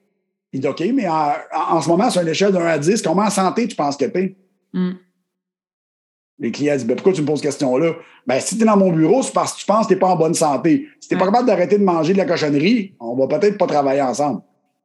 [0.53, 3.03] Il dit, OK, mais en, en- ce moment, sur une échelle de 1 à 10,
[3.03, 4.37] comment en santé tu penses que t'es?
[4.73, 4.93] Mm.
[6.41, 7.93] Les clients disent, ben, pourquoi tu me poses cette question-là?
[8.27, 10.01] Ben, si tu es dans mon bureau, c'est parce que tu penses que tu n'es
[10.01, 10.87] pas en bonne santé.
[11.01, 11.33] Si tu n'es pas Ouais.
[11.33, 14.43] capable d'arrêter de manger de la cochonnerie, on va peut-être pas travailler ensemble.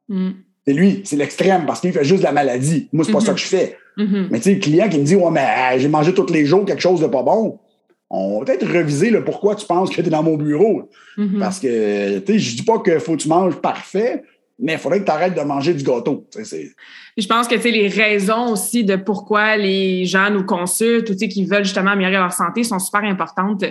[0.09, 0.31] Mm.
[0.65, 2.89] C'est lui, c'est l'extrême parce qu'il fait juste de la maladie.
[2.93, 3.25] Moi, c'est pas Mhm.
[3.25, 3.77] ça que je fais.
[3.97, 4.29] Mhm.
[4.31, 6.45] Mais tu sais, le client qui me dit, ouais, mais euh, j'ai mangé tous les
[6.45, 7.59] jours quelque chose de pas bon,
[8.09, 10.89] on va peut-être reviser le pourquoi tu penses que tu es dans mon bureau.
[11.17, 11.39] Mhm.
[11.39, 14.23] Parce que, tu sais, je dis pas qu'il faut que tu manges parfait,
[14.59, 16.27] mais il faudrait que tu arrêtes de manger du gâteau.
[16.37, 21.15] Je pense que tu sais, les raisons aussi de pourquoi les gens nous consultent ou
[21.15, 23.63] qui veulent justement améliorer leur santé sont super importantes.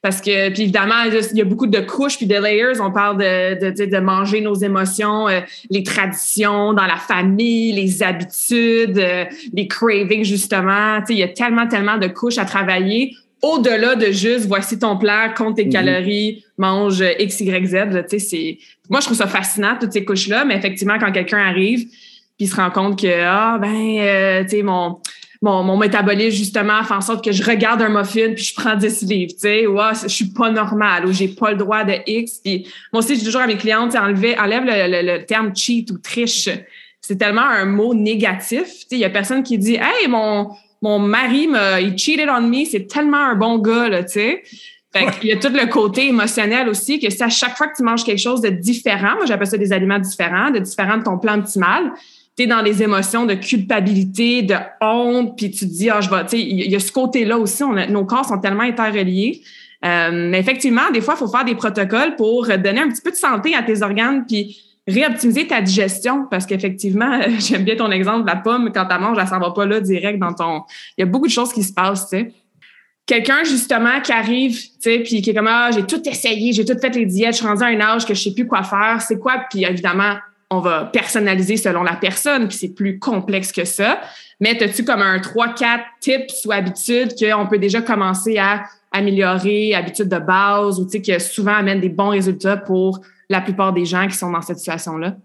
[0.00, 2.80] Parce que, puis évidemment, il y a beaucoup de couches puis de layers.
[2.80, 8.02] On parle de, de, de manger nos émotions, euh, les traditions dans la famille, les
[8.04, 11.00] habitudes, euh, les cravings, justement.
[11.00, 14.78] Tu sais, il y a tellement, tellement de couches à travailler au-delà de juste voici
[14.78, 15.72] ton plan, compte tes Mhm.
[15.72, 17.74] calories, mange X, Y, Z.
[17.74, 18.02] là.
[18.90, 21.86] Moi, je trouve ça fascinant, toutes ces couches-là, mais effectivement, quand quelqu'un arrive
[22.36, 25.00] puis il se rend compte que, ah, ben, euh, tu sais, mon,
[25.42, 28.76] mon, mon métabolisme, justement, fait en sorte que je regarde un muffin puis je prends
[28.76, 31.94] 10 livres, tu sais, ouais, je suis pas normal ou j'ai pas le droit de
[32.06, 32.38] X.
[32.44, 35.54] Puis moi aussi, je dis toujours à mes clientes, enlevez- enlève le, le- le terme
[35.54, 36.48] cheat ou triche.
[37.00, 38.62] C'est tellement un mot négatif.
[38.64, 40.50] Tu sais, il y a personne qui dit, hey, mon,
[40.82, 44.42] mon mari, m'a, il cheated on me, c'est tellement un bon gars, là, tu sais.
[44.92, 47.76] Fait qu'il y a tout le côté émotionnel aussi, que c'est à chaque fois que
[47.76, 51.02] tu manges quelque chose de différent, moi j'appelle ça des aliments différents, de différent de
[51.02, 51.92] ton plan optimal,
[52.36, 56.08] tu es dans des émotions de culpabilité, de honte, puis tu te dis, ah, je
[56.08, 58.62] vais, tu sais, il y a ce côté-là aussi, on a- nos corps sont tellement
[58.62, 59.42] interreliés.
[59.84, 63.10] Euh, mais effectivement, des fois, il faut faire des protocoles pour donner un petit peu
[63.10, 68.26] de santé à tes organes, puis réoptimiser ta digestion, parce qu'effectivement, j'aime bien ton exemple
[68.26, 70.62] la pomme, quand tu manges, elle s'en va pas là direct dans ton...
[70.96, 72.32] Il y a beaucoup de choses qui se passent, tu sais.
[73.06, 76.66] Quelqu'un justement qui arrive, tu sais, puis qui est comme ah j'ai tout essayé, j'ai
[76.66, 78.62] tout fait les diètes, je suis rendu à un âge que je sais plus quoi
[78.62, 79.44] faire, c'est quoi?
[79.48, 80.16] Puis évidemment,
[80.50, 84.00] on va personnaliser selon la personne, puis c'est plus complexe que ça.
[84.40, 90.08] Mais as-tu comme un 3-4 tips ou habitudes qu'on peut déjà commencer à améliorer, habitudes
[90.08, 93.84] de base, ou tu sais, qui souvent amènent des bons résultats pour la plupart des
[93.84, 95.16] gens qui sont dans cette situation-là?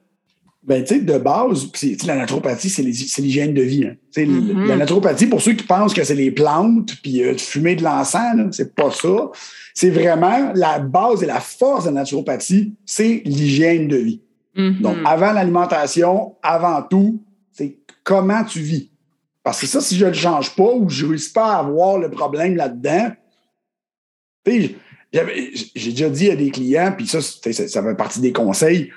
[0.65, 1.69] Ben, tu sais, de base,
[2.05, 2.81] la naturopathie, c'est
[3.21, 3.85] l'hygiène de vie.
[3.85, 3.95] hein.
[4.15, 4.65] Mhm.
[4.65, 7.83] La naturopathie, pour ceux qui pensent que c'est les plantes puis euh, de fumer de
[7.83, 9.29] l'encens, c'est pas ça.
[9.73, 14.21] C'est vraiment la base et la force de la naturopathie, c'est l'hygiène de vie.
[14.55, 14.79] Mhm.
[14.81, 18.89] Donc, avant l'alimentation, avant tout, c'est comment tu vis.
[19.43, 21.59] Parce que ça, si je ne le change pas ou je ne réussis pas à
[21.59, 23.11] avoir le problème là-dedans,
[24.45, 24.75] tu sais, j'avais-
[25.13, 28.91] j'ai déjà dit à des clients, puis ça, ça fait partie des conseils,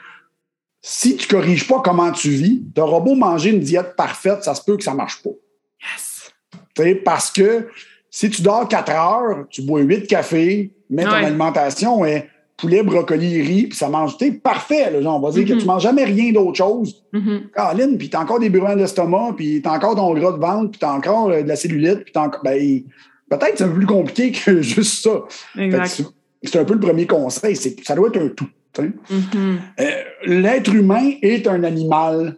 [0.80, 4.44] si tu ne corriges pas comment tu vis, tu auras beau manger une diète parfaite,
[4.44, 5.30] ça se peut que ça ne marche pas.
[5.82, 6.94] Yes.
[7.04, 7.68] parce que
[8.10, 13.42] si tu dors 4 heures, tu bois 8 cafés, mais ton alimentation est poulet, brocoli,
[13.42, 14.90] riz, puis ça mange, tu parfait.
[14.90, 15.60] Là, genre, on va dire que Mm-hmm.
[15.60, 17.04] tu manges jamais rien d'autre chose.
[17.12, 17.48] Mhm.
[17.54, 20.80] Caroline, puis t'as encore des brûlements d'estomac, puis t'as encore ton gras de ventre, puis
[20.80, 22.42] t'as encore euh, de la cellulite, puis t'as encore...
[22.42, 22.82] Ben,
[23.30, 25.22] peut-être que c'est un peu plus compliqué que juste ça.
[26.44, 28.46] C'est- un peu le premier conseil, c'est que ça doit être un tout.
[28.82, 29.58] Mhm.
[29.80, 29.84] Euh,
[30.26, 32.36] l'être humain est un animal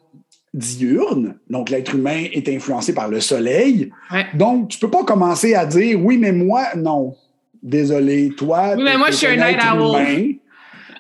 [0.55, 3.91] diurne, donc l'être humain est influencé par le soleil.
[4.13, 4.27] Ouais.
[4.35, 7.15] Donc, tu peux pas commencer à dire oui, mais moi, non.
[7.63, 8.75] Désolé, toi.
[8.77, 10.39] Oui, mais moi, je suis un night owl.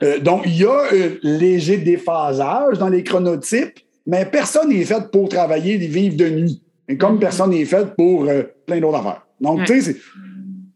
[0.02, 5.10] Euh, donc, il y a un léger déphasage dans les chronotypes, mais personne n'est fait
[5.10, 6.62] pour travailler et vivre de nuit.
[6.88, 9.26] Et comme personne n'est fait pour euh, plein d'autres affaires.
[9.40, 9.64] Donc, Ouais.
[9.66, 9.96] tu sais,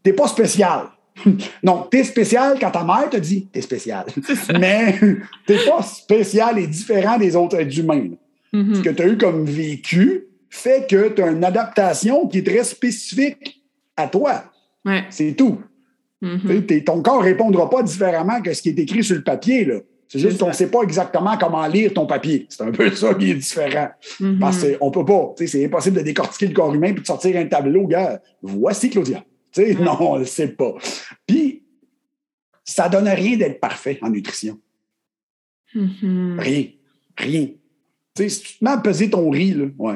[0.03, 0.87] t'es pas spécial.
[1.63, 4.05] non, t'es spécial quand ta mère te dit t'es spécial.
[4.59, 4.97] Mais
[5.45, 8.09] t'es pas spécial et différent des autres êtres humains.
[8.51, 8.75] Mhm.
[8.75, 12.45] Ce que tu as eu comme vécu fait que tu as une adaptation qui est
[12.45, 13.63] très spécifique
[13.97, 14.45] à toi.
[14.85, 15.03] Ouais.
[15.09, 15.59] C'est tout.
[16.21, 16.65] Mhm.
[16.65, 19.65] T'es- Ton corps ne répondra pas différemment que ce qui est écrit sur le papier.
[19.65, 19.75] là.
[20.13, 22.45] C'est juste qu'on ne sait pas exactement comment lire ton papier.
[22.49, 23.89] C'est un peu ça qui est différent.
[24.19, 24.37] Mhm.
[24.39, 25.33] Parce qu'on ne peut pas.
[25.37, 27.87] Tu sais, C'est impossible de décortiquer le corps humain et de sortir un tableau.
[27.87, 29.23] Gars, voici Claudia.
[29.51, 30.73] Tu sais, Non, on ne le sait pas.
[31.25, 31.63] Puis,
[32.63, 34.59] ça donne rien d'être parfait en nutrition.
[35.75, 36.37] Mhm.
[36.39, 36.65] Rien.
[37.17, 37.47] Rien.
[38.15, 39.95] Si tu te mets à peser ton riz, là, ouais.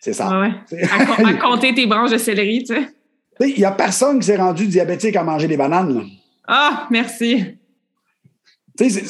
[0.00, 0.40] C'est ça.
[0.40, 0.50] Ouais.
[0.90, 2.80] À, co- à compter tes branches de céleri, tu sais.
[3.38, 5.94] Tu sais, Il n'y a personne qui s'est rendu diabétique à manger des bananes.
[5.94, 6.02] là.
[6.48, 7.44] Ah, merci.
[8.88, 9.04] Tu sais,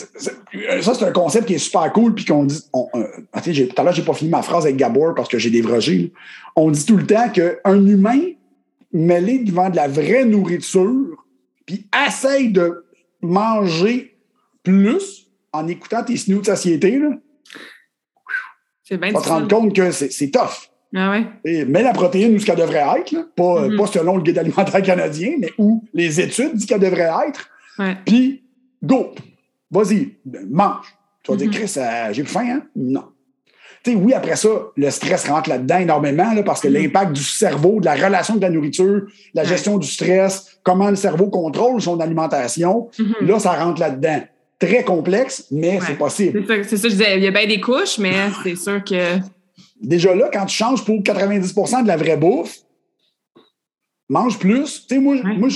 [0.83, 2.15] ça, c'est un concept qui est super cool.
[2.15, 2.61] Puis qu'on dit.
[2.73, 3.07] on- euh,
[3.47, 5.51] j'ai- tout à l'heure, je n'ai pas fini ma phrase avec Gabor parce que j'ai
[5.51, 5.99] dévrogé.
[5.99, 6.09] là.
[6.57, 8.21] On dit tout le temps qu'un humain
[8.93, 11.25] mêlé devant de la vraie nourriture,
[11.67, 12.85] puis essaye de
[13.23, 14.17] manger
[14.65, 17.11] plus en écoutant tes signaux de satiété, là,
[18.83, 20.69] C'est bien tu vas te rendre compte que c'est c'est tough.
[20.97, 21.25] Ah ouais.
[21.45, 23.25] Et mets la protéine où ce qu'elle devrait être, là.
[23.37, 23.77] Pas, Mhm.
[23.77, 27.49] pas selon le guide alimentaire canadien, mais où les études disent qu'elle devrait être.
[28.05, 28.43] Puis,
[28.83, 29.13] go!
[29.71, 30.17] Vas-y,
[30.51, 30.87] mange.
[31.23, 32.63] Tu vas dire, Chris, euh, j'ai plus faim, hein?
[32.75, 33.05] Non.
[33.83, 36.75] Tu sais, oui, après ça, le stress rentre là-dedans énormément, là, parce que Mhm.
[36.75, 40.97] l'impact du cerveau, de la relation de la nourriture, la gestion du stress, comment le
[40.97, 43.15] cerveau contrôle son alimentation, Mhm.
[43.23, 44.23] là, ça rentre là-dedans.
[44.59, 45.87] Très complexe, mais Ouais.
[45.87, 46.45] c'est possible.
[46.47, 47.17] C'est ça, ça, je disais.
[47.17, 49.19] Il y a bien des couches, mais c'est sûr que.
[49.81, 52.59] Déjà là, quand tu changes pour 90% de la vraie bouffe,
[54.09, 54.87] mange plus.
[54.87, 55.37] Tu sais, moi, Ouais.
[55.39, 55.49] moi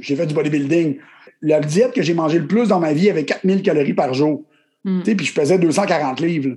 [0.00, 0.98] j'ai fait du bodybuilding.
[1.46, 4.44] La diète que j'ai mangé le plus dans ma vie avait 4000 calories par jour.
[4.86, 6.48] Tu sais, puis je pesais 240 livres.
[6.50, 6.54] là.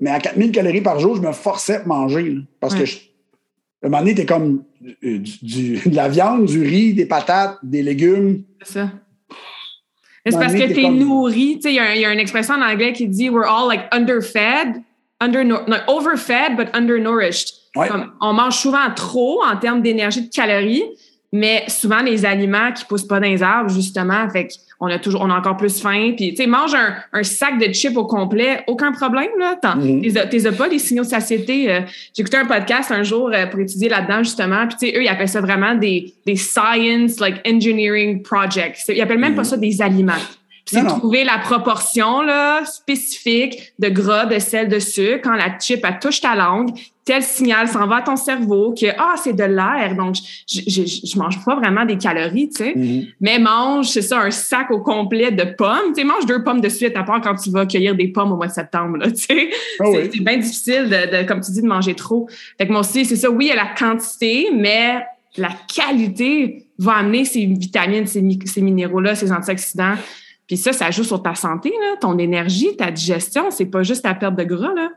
[0.00, 2.30] Mais à 4000 calories par jour, je me forçais à manger.
[2.30, 2.96] là, parce que, je,
[3.82, 4.64] à un moment donné, t'es comme
[5.04, 8.42] euh, du- du- de la viande, du riz, des patates, des légumes.
[8.62, 8.90] C'est ça.
[10.26, 11.56] C'est parce que t'es comme- nourri.
[11.56, 13.84] Tu sais, il y, a y une expression en anglais qui dit We're all like
[13.92, 14.82] underfed,
[15.20, 17.54] under, no, overfed, but undernourished.
[17.76, 17.88] Ouais.
[17.88, 20.82] Comme, on mange souvent trop en termes d'énergie, de calories,
[21.32, 25.20] mais souvent les aliments qui poussent pas dans les arbres, justement, fait qu'on a toujours,
[25.22, 26.12] on a encore plus faim.
[26.16, 29.56] Puis, tu sais, mange un, un sac de chips au complet, aucun problème, là.
[29.60, 30.00] T'en- Mhm.
[30.02, 31.70] t'es- T'es as pas les signaux de satiété.
[31.70, 31.80] euh,
[32.16, 34.66] J'ai écouté un podcast un jour euh, pour étudier là-dedans, justement.
[34.66, 38.78] Puis, tu sais, eux, ils appellent ça vraiment des, des science, like engineering projects.
[38.88, 40.12] Ils appellent même pas ça des aliments.
[40.64, 45.20] C'est trouver la proportion là, spécifique de gras, de sel, de sucre.
[45.24, 46.70] Quand la chip elle touche ta langue,
[47.04, 50.14] tel signal s'en va à ton cerveau que ah c'est de l'air, donc
[50.46, 52.74] je, je, je, mange pas vraiment des calories, tu sais.
[52.76, 53.06] Mhm.
[53.20, 55.92] Mais mange, c'est ça, un sac au complet de pommes.
[55.94, 58.30] Tu sais, mange deux pommes de suite, à part quand tu vas cueillir des pommes
[58.32, 59.50] au mois de septembre, là, tu sais.
[59.80, 60.20] Ah c'est oui.
[60.20, 62.28] bien difficile, de, de, comme tu dis, de manger trop.
[62.58, 63.28] Fait que moi aussi, c'est ça.
[63.30, 65.04] Oui, il y a la quantité, mais
[65.36, 69.94] la qualité va amener ces vitamines, ces, mi- ces minéraux-là, ces antioxydants.
[70.50, 73.52] Puis ça, ça joue sur ta santé, là, ton énergie, ta digestion.
[73.52, 74.88] C'est pas juste ta perte de gras, là.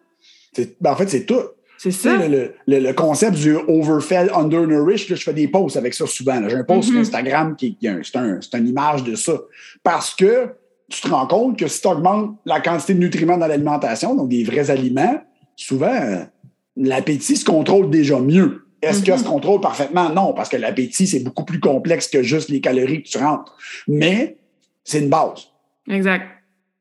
[0.82, 1.42] Ben, en fait, c'est tout.
[1.78, 2.18] C'est ça.
[2.18, 6.08] Le, le- le- le concept du overfed, undernourished, là, je fais des posts avec ça
[6.08, 6.42] souvent.
[6.50, 9.34] J'ai un post sur Instagram qui, qui est un- c'est un- une image de ça.
[9.84, 10.48] Parce que
[10.90, 14.30] tu te rends compte que si tu augmentes la quantité de nutriments dans l'alimentation, donc
[14.30, 15.22] des vrais aliments,
[15.56, 16.26] souvent,
[16.76, 18.66] l'appétit se contrôle déjà mieux.
[18.82, 20.10] Est-ce que se contrôle parfaitement?
[20.10, 23.56] Non, parce que l'appétit, c'est beaucoup plus complexe que juste les calories que tu rentres.
[23.88, 24.38] Mais
[24.84, 25.48] c'est une base.
[25.90, 26.28] Exact.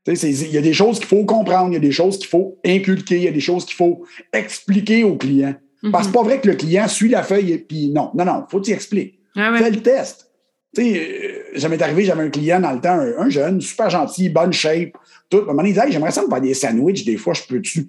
[0.05, 2.29] Tu Il y a des choses qu'il faut comprendre, il y a des choses qu'il
[2.29, 5.55] faut inculquer, il y a des choses qu'il faut expliquer au client.
[5.91, 6.05] Parce que Mhm.
[6.05, 8.61] c'est pas vrai que le client suit la feuille et puis non, non, non, faut
[8.61, 9.19] t'y expliquer.
[9.37, 9.59] Ah ouais.
[9.59, 10.29] Fais le test.
[10.75, 13.61] Tu sais, euh, ça m'est arrivé, j'avais un client dans le temps, un, un jeune,
[13.61, 14.93] super gentil, bonne shape,
[15.29, 15.39] tout.
[15.39, 17.35] À un moment donné, il dit Hey, j'aimerais ça me faire des sandwichs, des fois,
[17.35, 17.89] je peux-tu?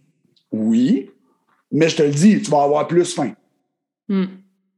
[0.51, 1.09] Oui,
[1.71, 3.31] mais je te le dis, tu vas avoir plus faim.
[4.09, 4.25] Mm.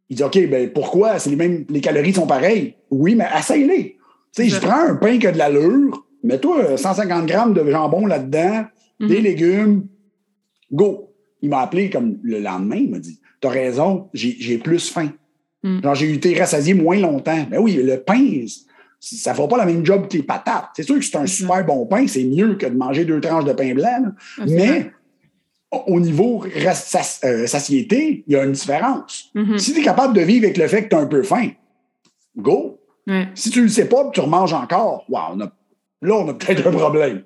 [0.09, 1.17] Il dit OK, ben pourquoi?
[1.19, 2.75] C'est les mêmes, les calories sont pareilles.
[2.91, 3.94] Oui, mais essaye-les.
[4.35, 8.07] Tu sais, je prends un pain qui a de l'allure, Mets-toi 150 grammes de jambon
[8.07, 8.65] là-dedans,
[8.99, 9.07] Mhm.
[9.07, 9.87] des légumes,
[10.71, 11.13] go.
[11.41, 15.09] Il m'a appelé comme le lendemain, il m'a dit T'as raison, j'ai plus faim.
[15.63, 15.83] Mhm.
[15.83, 17.45] Genre, j'ai été rassasié moins longtemps.
[17.51, 18.43] Ben oui, le pain,
[18.99, 20.69] ça ne fera pas la même job que les patates.
[20.75, 23.45] C'est sûr que c'est un super bon pain, c'est mieux que de manger deux tranches
[23.45, 24.05] de pain blanc.
[24.39, 24.65] Absolument.
[24.65, 24.91] Mais
[25.71, 26.73] au au niveau euh,
[27.47, 29.29] satiété, il y a une différence.
[29.35, 29.59] Mhm.
[29.59, 31.49] Si tu es capable de vivre avec le fait que tu as un peu faim,
[32.35, 32.74] go.
[33.07, 33.27] Ouais.
[33.35, 35.51] Si tu ne le sais pas, tu remanges encore, wow, on a-
[36.01, 37.23] là, on a peut-être un problème.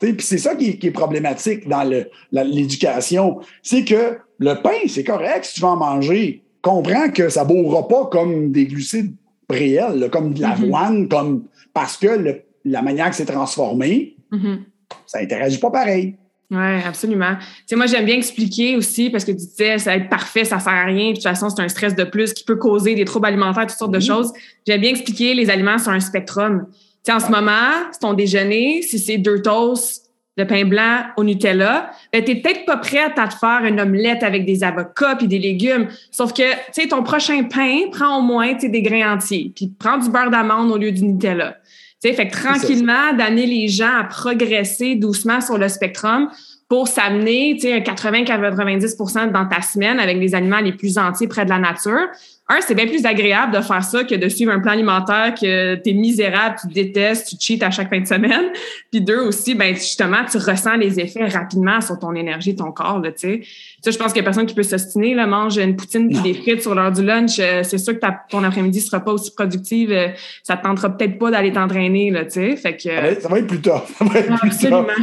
[0.00, 1.82] Puis c'est ça qui est, qui est problématique dans
[2.30, 3.40] l'éducation.
[3.62, 6.44] C'est que le pain, c'est correct si tu vas en manger.
[6.62, 9.14] Comprends que ça ne bourra pas comme des glucides
[9.50, 14.64] réels, là, comme de l'avoine, comme parce que le- la manière que c'est transformé, Mhm.
[15.06, 16.16] ça n'interagit pas pareil.
[16.50, 17.36] Oui, absolument.
[17.36, 20.44] Tu sais, moi, j'aime bien expliquer aussi parce que tu disais, ça va être parfait,
[20.44, 21.10] ça sert à rien.
[21.10, 23.76] De toute façon, c'est un stress de plus qui peut causer des troubles alimentaires, toutes
[23.76, 24.32] sortes de choses.
[24.66, 26.66] J'aime bien expliquer les aliments sur un spectrum.
[26.70, 31.02] Tu sais, en ce moment, c'est ton déjeuner, si c'est deux toasts de pain blanc
[31.16, 35.16] au Nutella, ben, t'es peut-être pas prête à te faire une omelette avec des avocats
[35.16, 35.88] puis des légumes.
[36.12, 39.52] Sauf que, tu sais, ton prochain pain prend au moins, tu sais, des grains entiers.
[39.54, 41.56] Puis prends du beurre d'amande au lieu du Nutella.
[42.00, 46.30] Tu sais, fait que tranquillement, d'amener les gens à progresser doucement sur le spectrum
[46.68, 51.26] pour s'amener, tu sais, un 80-90% dans ta semaine avec les aliments les plus entiers
[51.26, 52.08] près de la nature.
[52.50, 55.74] Un, c'est bien plus agréable de faire ça que de suivre un plan alimentaire que
[55.76, 58.46] t'es misérable, tu détestes, tu cheats à chaque fin de semaine.
[58.90, 63.00] Puis deux aussi, ben justement, tu ressens les effets rapidement sur ton énergie, ton corps,
[63.00, 63.40] là, tu sais.
[63.84, 66.20] Ça, je pense qu'il y a personne qui peut s'ostiner, là, mange une poutine puis
[66.20, 67.38] des frites sur l'heure du lunch.
[67.38, 69.90] euh, c'est sûr que ta- ton après-midi sera pas aussi productive.
[69.92, 70.08] euh,
[70.42, 72.56] ça te tentera peut-être pas d'aller t'entraîner, là, tu sais.
[72.56, 72.82] Fait que...
[72.88, 73.82] Ça va être, ça va être plus tough.
[73.98, 74.84] Ça va être plus Absolument.
[74.84, 74.94] tough.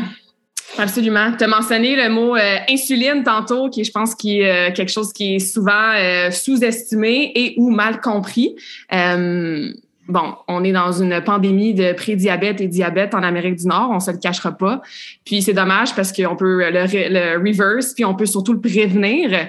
[0.78, 1.32] Absolument.
[1.38, 4.92] Tu as mentionné le mot euh, insuline tantôt, qui je pense qui est euh, quelque
[4.92, 8.56] chose qui est souvent euh, sous-estimé et ou mal compris.
[8.94, 9.72] Euh,
[10.10, 14.00] bon, on est dans une pandémie de prédiabète et diabète en Amérique du Nord, on
[14.02, 14.82] se le cachera pas.
[15.24, 18.62] Puis c'est dommage parce qu'on peut le, re- le reverse, puis on peut surtout le
[18.62, 19.48] prévenir.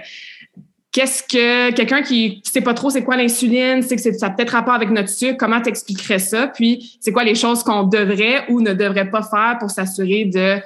[0.92, 4.50] Qu'est-ce que quelqu'un qui sait pas trop c'est quoi l'insuline, c'est que ça a peut-être
[4.50, 6.46] rapport avec notre sucre, comment t'expliquerais ça?
[6.46, 10.56] Puis c'est quoi les choses qu'on devrait ou ne devrait pas faire pour s'assurer de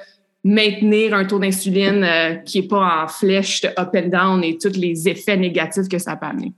[0.43, 4.57] maintenir un taux d'insuline euh, qui est pas en flèche de up and down et
[4.57, 6.53] tous les effets négatifs que ça peut amener.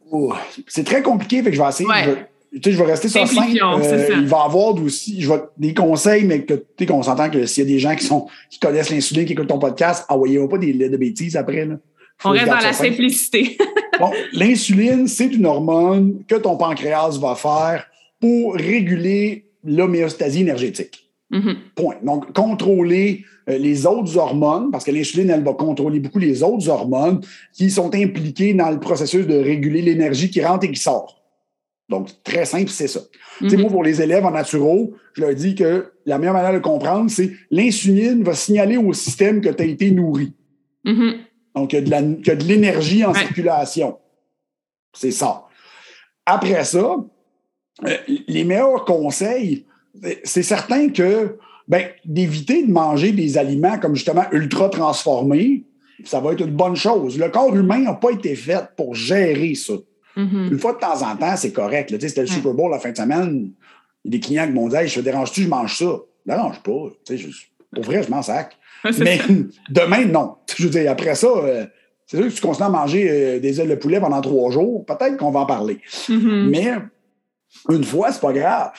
[0.67, 1.89] C'est très compliqué, fait que je vais essayer.
[1.89, 2.03] Ouais.
[2.05, 2.25] Je, vais-
[2.61, 3.57] tu sais, je vais rester sur simple.
[3.57, 4.07] Ça.
[4.11, 7.29] il va y avoir aussi je vais, des conseils, mais que, tu sais, qu'on s'entend
[7.29, 10.05] que s'il y a des gens qui, sont, qui connaissent l'insuline, qui écoutent ton podcast,
[10.07, 11.65] envoyez-moi pas des lettres de bêtises après.
[11.65, 11.75] Là.
[12.23, 13.57] On reste dans la simplicité.
[13.99, 17.86] Bon, l'insuline, c'est une hormone que ton pancréas va faire
[18.19, 21.02] pour réguler l'homéostasie énergétique.
[21.34, 21.55] Mhm.
[21.75, 21.95] Point.
[22.03, 26.69] Donc, contrôler euh, les autres hormones, parce que l'insuline, elle va contrôler beaucoup les autres
[26.69, 27.19] hormones
[27.51, 31.19] qui sont impliquées dans le processus de réguler l'énergie qui rentre et qui sort.
[31.89, 33.01] Donc, très simple, c'est ça.
[33.39, 33.63] Tu sais, Mhm.
[33.63, 37.09] moi, pour les élèves en naturo, je leur dis que la meilleure manière de comprendre,
[37.09, 40.31] c'est l'insuline va signaler au système que tu as été nourri.
[40.86, 41.15] Mhm.
[41.55, 43.19] Donc, il y a de la- qu'il y a de l'énergie en Ouais.
[43.19, 43.97] circulation.
[44.95, 45.45] C'est ça.
[46.25, 46.95] Après ça,
[47.86, 49.65] euh, les meilleurs conseils,
[50.23, 51.37] c'est certain que
[51.67, 55.63] ben, d'éviter de manger des aliments comme justement ultra transformés,
[56.03, 57.17] ça va être une bonne chose.
[57.17, 59.73] Le corps humain n'a pas été fait pour gérer ça.
[60.15, 60.49] Mhm.
[60.51, 61.89] Une fois de temps en temps, c'est correct.
[61.91, 61.97] là.
[61.97, 62.33] Tu sais, C'était le Ouais.
[62.35, 63.51] Super Bowl la fin de semaine.
[64.03, 65.85] Il y a des clients qui m'ont dit Hey, je te dérange-tu, je mange ça.
[66.25, 66.89] Dérange pas.
[67.05, 68.57] Tu sais, je- pour vrai, je m'en sac.
[68.99, 69.23] Mais ça.
[69.69, 70.35] demain, non.
[70.57, 71.65] Je veux dire, après ça, euh,
[72.05, 74.85] c'est sûr que tu continues à manger euh, des ailes de poulet pendant trois jours.
[74.85, 75.79] Peut-être qu'on va en parler.
[76.09, 76.49] Mhm.
[76.49, 76.73] Mais
[77.69, 78.71] une fois, c'est pas grave.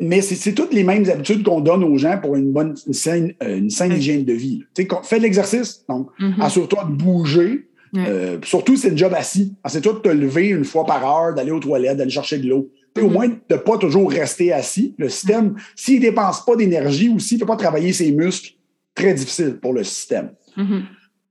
[0.00, 3.32] Mais c'est toutes les mêmes habitudes qu'on donne aux gens pour une bonne une saine,
[3.42, 4.60] euh, une saine hygiène de vie.
[4.74, 5.84] Tu sais, qu'on- fais de l'exercice.
[5.88, 6.40] Donc, Mhm.
[6.40, 7.68] assure-toi de bouger.
[7.96, 9.54] Euh, surtout, c'est le job assis.
[9.64, 12.70] Assure-toi de te lever une fois par heure, d'aller aux toilettes, d'aller chercher de l'eau.
[13.00, 13.12] Au Mhm.
[13.12, 14.94] moins, de ne pas toujours rester assis.
[14.98, 18.52] Le système, s'il ne dépense pas d'énergie ou s'il ne fait pas travailler ses muscles,
[18.94, 20.30] très difficile pour le système.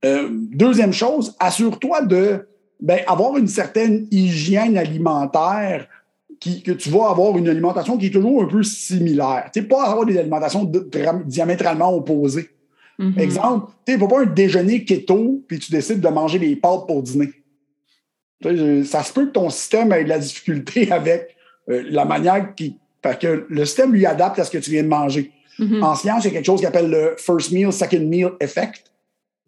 [0.04, 2.46] Euh, deuxième chose, assure-toi de
[2.80, 5.88] ben, avoir une certaine hygiène alimentaire
[6.40, 9.50] qui, que tu vas avoir une alimentation qui est toujours un peu similaire.
[9.52, 10.70] Tu pas avoir des alimentations
[11.24, 12.50] diamétralement opposées.
[12.98, 13.18] Mhm.
[13.18, 16.86] Exemple, tu sais, faut pas un déjeuner keto puis tu décides de manger des pâtes
[16.86, 17.30] pour dîner.
[18.84, 21.36] Ça se peut que ton système ait de la difficulté avec
[21.70, 22.76] euh, la manière qui.
[23.02, 25.30] Fait que le système lui adapte à ce que tu viens de manger.
[25.58, 25.82] Mhm.
[25.82, 28.84] En science, il y a quelque chose qu'on appelle le first meal, second meal effect.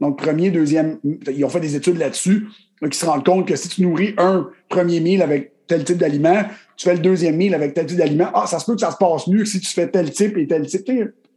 [0.01, 2.47] Donc, premier, deuxième, ils ont fait des études là-dessus,
[2.81, 5.97] là, qui se rendent compte que si tu nourris un premier meal avec tel type
[5.97, 6.43] d'aliment,
[6.77, 8.91] tu fais le deuxième meal avec tel type d'aliment, ah, ça se peut que ça
[8.91, 10.87] se passe mieux que si tu fais tel type et tel type.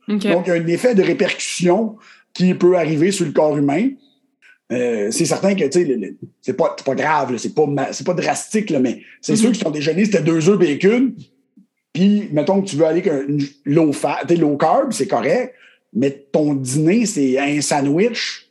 [0.08, 1.96] Donc, il y a un effet de répercussion
[2.34, 3.90] qui peut arriver sur le corps humain.
[4.72, 7.66] Euh, c'est certain que, tu sais, c'est pas, pas grave, c'est pas,
[8.06, 9.38] pas drastique, là, mais c'est Mhm.
[9.40, 11.14] sûr que si ton déjeuner, c'était deux œufs bacon,
[11.94, 15.54] Puis, mettons que tu veux aller avec un low fat, low carb, c'est correct,
[15.94, 18.43] mais ton dîner, c'est un sandwich.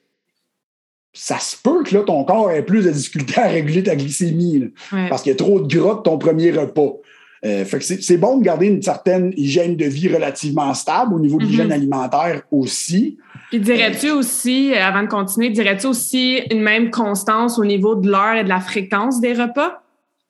[1.13, 4.73] Ça se peut que là, ton corps ait plus de difficultés à réguler ta glycémie,
[5.09, 6.95] parce qu'il y a trop de gras de ton premier repas.
[7.45, 11.19] Euh, fait que c'est bon de garder une certaine hygiène de vie relativement stable au
[11.19, 11.73] niveau de l'hygiène mm-hmm.
[11.73, 13.19] alimentaire aussi.
[13.51, 18.09] Puis dirais-tu aussi, euh, avant de continuer, dirais-tu aussi une même constance au niveau de
[18.09, 19.83] l'heure et de la fréquence des repas?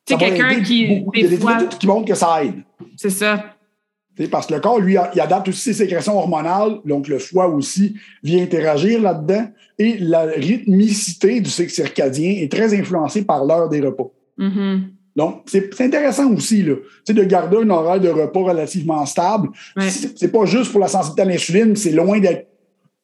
[0.06, 0.86] Tu sais, quelqu'un qui.
[0.86, 2.62] Des Il y a des qui montrent que ça aide.
[2.96, 3.51] C'est ça.
[4.30, 7.96] Parce que le corps, lui, il adapte aussi ses sécrétions hormonales, donc le foie aussi
[8.22, 9.48] vient interagir là-dedans.
[9.78, 14.10] Et la rythmicité du cycle circadien est très influencée par l'heure des repas.
[14.38, 14.80] Mm-hmm.
[15.16, 16.74] Donc, c'est intéressant aussi là,
[17.08, 19.48] de garder un horaire de repas relativement stable.
[19.78, 22.48] C'est pas juste pour la sensibilité à l'insuline, c'est loin d'être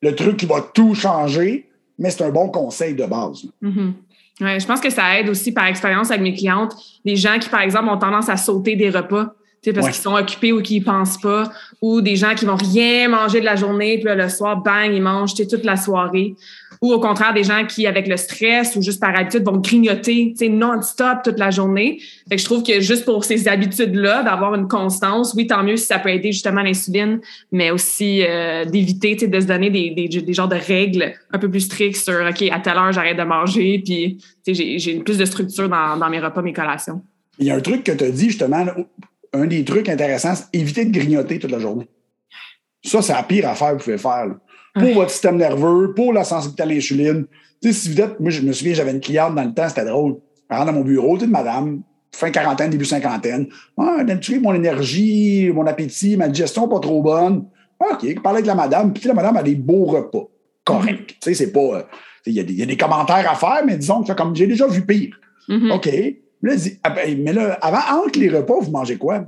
[0.01, 3.47] le truc qui va tout changer, mais c'est un bon conseil de base.
[3.63, 3.93] Mm-hmm.
[4.41, 6.75] Ouais, je pense que ça aide aussi par expérience avec mes clientes.
[7.05, 9.35] Les gens qui, par exemple, ont tendance à sauter des repas
[9.75, 11.51] parce qu'ils sont occupés ou qu'ils pensent pas,
[11.83, 15.03] ou des gens qui vont rien manger de la journée, puis le soir, bang, ils
[15.03, 16.35] mangent toute la soirée.
[16.81, 20.35] Ou au contraire, des gens qui, avec le stress ou juste par habitude, vont grignoter
[20.49, 21.99] non-stop toute la journée.
[22.29, 25.77] Fait que je trouve que juste pour ces habitudes-là, d'avoir une constance, oui, tant mieux
[25.77, 30.09] si ça peut aider justement l'insuline, mais aussi euh, d'éviter de se donner des, des,
[30.09, 33.25] des, genres de règles un peu plus strictes sur OK, à telle heure, j'arrête de
[33.25, 37.03] manger, puis j'ai plus de structure dans, dans mes repas, mes collations.
[37.39, 38.65] Il y a un truc que tu as dit justement,
[39.33, 41.89] un des trucs intéressants, c'est éviter de grignoter toute la journée.
[42.85, 44.35] Ça, c'est la pire affaire que vous pouvez faire.
[44.75, 47.27] Pour votre système nerveux, pour la sensibilité à l'insuline.
[47.61, 49.69] Tu sais, si vous êtes, moi, je me souviens, j'avais une cliente dans le temps,
[49.69, 50.19] c'était drôle.
[50.49, 51.83] Elle rentre dans mon bureau, tu sais, madame,
[52.15, 53.49] fin quarantaine, début cinquantaine.
[53.77, 57.47] Ah, d'habitude, mon énergie, mon appétit, ma digestion pas trop bonne.
[57.81, 58.93] Ah, OK, parler avec la madame.
[58.93, 60.29] Puis la madame a des beaux repas.
[60.65, 61.09] Correct.
[61.09, 61.61] Tu sais, c'est pas.
[61.61, 61.83] Euh,
[62.27, 65.19] il y, a des commentaires à faire, mais disons que comme j'ai déjà vu pire.
[65.49, 65.73] Mm-hmm.
[65.73, 65.89] OK.
[66.43, 69.25] Là, ah, ben, mais là, avant, entre les repas, vous mangez quoi?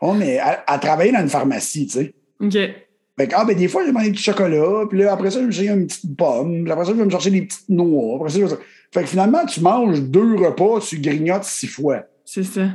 [0.00, 2.14] On est à, travailler dans une pharmacie, tu sais.
[2.40, 2.52] OK.
[3.18, 5.46] Fait que, ah, ben, des fois, j'ai mangé du chocolat, puis là, après ça, je
[5.46, 8.16] me chercher une petite pomme, puis après ça, je vais me chercher des petites noix.
[8.16, 8.56] Après ça,
[8.92, 12.02] Fait que finalement, tu manges deux repas, tu grignotes six fois.
[12.24, 12.68] C'est ça.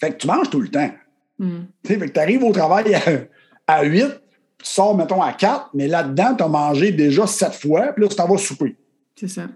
[0.00, 0.90] Fait que tu manges tout le temps.
[1.38, 1.58] Mm.
[1.82, 2.96] Tu sais, fait que tu arrives au travail
[3.66, 4.20] à, huit,
[4.58, 8.08] tu sors, mettons, à quatre, mais là-dedans, tu as mangé déjà sept fois, puis là,
[8.08, 8.76] tu t'en vas souper.
[9.16, 9.48] C'est ça.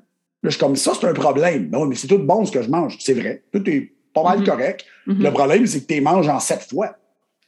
[0.43, 1.71] Là, je suis comme ça, c'est un problème.
[1.71, 2.97] Non, mais c'est tout bon ce que je mange.
[3.01, 3.43] C'est vrai.
[3.53, 4.45] Tout est pas mal mm-hmm.
[4.45, 4.85] correct.
[5.07, 5.23] Mm-hmm.
[5.23, 6.97] Le problème, c'est que tu manges en sept fois.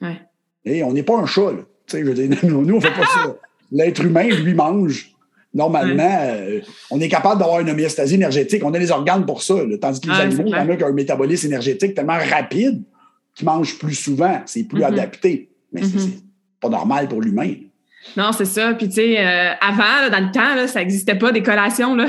[0.01, 0.21] Ouais.
[0.65, 1.59] Et on n'est pas un chat, là.
[1.87, 3.37] Tu sais, je veux dire, nous, on fait pas ça.
[3.73, 5.11] L'être humain, lui, mange.
[5.53, 8.65] Normalement, euh, on est capable d'avoir une homéostasie énergétique.
[8.65, 9.55] On a les organes pour ça.
[9.81, 12.83] Tandis que les animaux, il y en a qui ont un métabolisme énergétique tellement rapide
[13.37, 14.41] qu'ils mangent plus souvent.
[14.47, 14.87] C'est plus mm-hmm.
[14.87, 15.49] adapté.
[15.73, 16.23] Mais c'est
[16.61, 17.55] pas normal pour l'humain.
[18.17, 18.75] Non, c'est ça.
[18.75, 21.95] Puis, tu sais, euh, avant, dans le temps, là, ça n'existait pas des collations.
[21.95, 22.09] Là.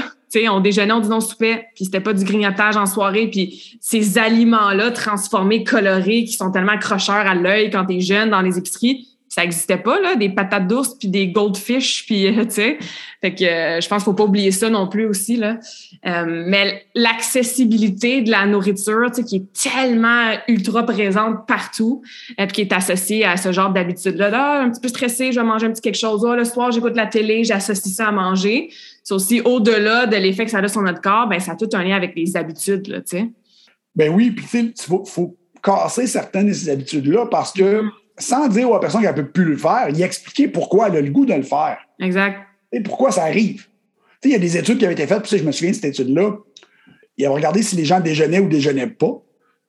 [0.49, 3.27] On déjeunait, on disait on soupait, puis c'était pas du grignotage en soirée.
[3.27, 8.29] Puis ces aliments-là transformés, colorés, qui sont tellement accrocheurs à l'œil quand tu es jeune
[8.29, 12.45] dans les épiceries, ça n'existait pas, là, des patates douces, puis des goldfish, puis, tu
[12.51, 12.77] sais.
[13.19, 15.57] Fait que euh, je pense qu'il faut pas oublier ça non plus aussi, là.
[16.05, 22.01] Euh, mais l'accessibilité de la nourriture, tu sais, qui est tellement ultra présente partout,
[22.37, 24.29] et euh, qui est associée à ce genre d'habitude-là.
[24.29, 26.23] Là, un petit peu stressé, je vais manger un petit quelque chose.
[26.25, 28.69] Oh, le soir, j'écoute la télé, j'associe ça à manger.
[29.05, 31.69] C'est aussi au-delà de l'effet que ça a sur notre corps, ben ça a tout
[31.71, 33.29] un lien avec les habitudes, là, tu sais.
[33.95, 37.89] Ben oui, puis tu sais, il faut, casser certaines de ces habitudes-là parce que mm-hmm
[38.17, 41.01] sans dire aux personnes qu'elle ne peut plus le faire, y expliquer pourquoi elle a
[41.01, 41.77] le goût de le faire.
[41.99, 42.39] Exact.
[42.71, 43.67] Et pourquoi ça arrive.
[44.23, 45.85] Il y a des études qui avaient été faites, puis je me souviens de cette
[45.85, 46.37] étude-là.
[47.17, 49.21] Ils avaient regardé si les gens déjeunaient ou déjeunaient pas.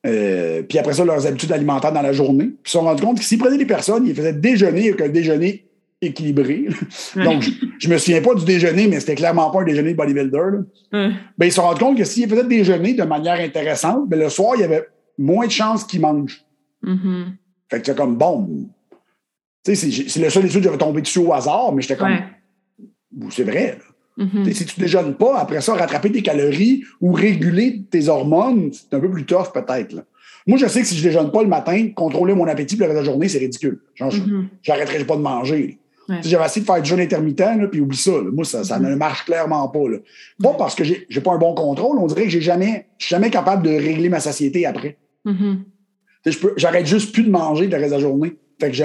[0.05, 2.45] Euh, puis après ça, leurs habitudes alimentaires dans la journée.
[2.45, 5.01] Puis ils se sont rendus compte que s'ils prenaient des personnes, ils faisaient déjeuner avec
[5.01, 5.66] un déjeuner
[6.01, 6.67] équilibré.
[7.15, 7.43] Donc,
[7.79, 10.59] je, ne me souviens pas du déjeuner, mais c'était clairement pas un déjeuner de bodybuilder.
[10.91, 14.53] Ben, ils se rendus compte que s'ils faisaient déjeuner de manière intéressante, ben, le soir,
[14.55, 14.87] il y avait
[15.17, 16.43] moins de chances qu'ils mangent.
[16.83, 17.25] Mm-hmm.
[17.69, 18.69] Fait que c'est comme, bon,
[19.63, 22.17] tu sais, c'est le seul étude que j'avais tombé dessus au hasard, mais j'étais comme,
[23.29, 23.79] c'est vrai.
[24.17, 24.53] Mm-hmm.
[24.53, 28.99] Si tu déjeunes pas, après ça, rattraper tes calories ou réguler tes hormones, c'est un
[28.99, 29.95] peu plus tough peut-être.
[30.47, 32.93] Moi, je sais que si je déjeune pas le matin, contrôler mon appétit pour le
[32.93, 33.81] reste de la journée, c'est ridicule.
[33.95, 34.45] Genre, mm-hmm.
[34.63, 35.77] j'arrêterai pas de manger.
[36.21, 38.11] J'avais essayé de faire du jeûne intermittent, là, puis oublie ça.
[38.33, 38.89] Moi, ça, ça mm-hmm.
[38.89, 39.89] ne marche clairement pas.
[39.89, 39.97] Là.
[40.41, 43.13] Pas parce que j'ai pas un bon contrôle, on dirait que j'ai jamais, je suis
[43.13, 44.97] jamais capable de régler ma satiété après.
[46.55, 48.37] J'arrête juste plus de manger le reste de la journée.
[48.59, 48.77] Fait que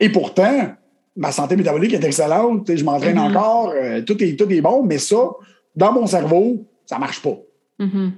[0.00, 0.72] Et pourtant,
[1.16, 3.36] ma santé métabolique est excellente, je m'entraîne mm-hmm.
[3.36, 5.30] encore, euh, tout, est, tout est bon, mais ça,
[5.76, 7.36] dans mon cerveau, ça marche pas.
[7.80, 8.12] Mm-hmm.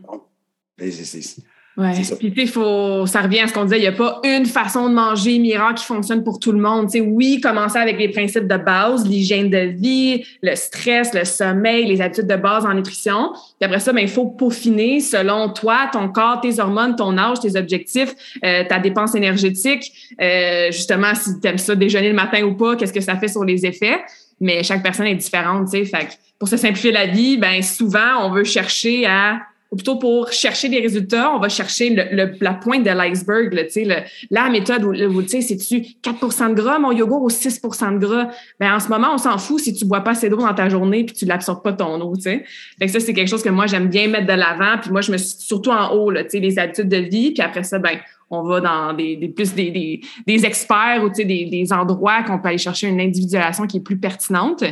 [1.80, 2.04] Ouais.
[2.04, 2.14] Ça.
[2.16, 4.94] Puis, faut, ça revient à ce qu'on disait, il n'y a pas une façon de
[4.94, 6.90] manger miracle qui fonctionne pour tout le monde.
[6.90, 11.86] sais, oui, commencer avec les principes de base, l'hygiène de vie, le stress, le sommeil,
[11.86, 13.30] les habitudes de base en nutrition.
[13.32, 17.40] Puis après ça, ben, il faut peaufiner selon toi, ton corps, tes hormones, ton âge,
[17.40, 18.14] tes objectifs,
[18.44, 19.90] euh, ta dépense énergétique.
[20.20, 23.28] Euh, justement, si tu aimes ça déjeuner le matin ou pas, qu'est-ce que ça fait
[23.28, 24.00] sur les effets?
[24.38, 25.68] Mais chaque personne est différente.
[25.68, 26.08] sais, Fait
[26.38, 29.40] pour se simplifier la vie, ben souvent, on veut chercher à
[29.70, 33.94] ou plutôt pour chercher des résultats, on va chercher le, la pointe de l'iceberg, le,
[34.30, 38.28] la méthode où, où sais, c'est-tu 4% de gras, mon yogourt, ou 6% de gras?
[38.58, 40.68] Ben, en ce moment, on s'en fout si tu bois pas assez d'eau dans ta
[40.68, 42.44] journée puis tu l'absorbes pas ton eau, tu sais.
[42.88, 44.78] Ça, c'est quelque chose que moi, j'aime bien mettre de l'avant.
[44.80, 47.30] Puis moi, je me suis surtout en haut, tu sais, les habitudes de vie.
[47.32, 47.98] Puis après ça, ben,
[48.28, 52.24] on va dans des, des plus des, des, experts ou, tu sais, des, des endroits
[52.24, 54.64] qu'on peut aller chercher une individualisation qui est plus pertinente.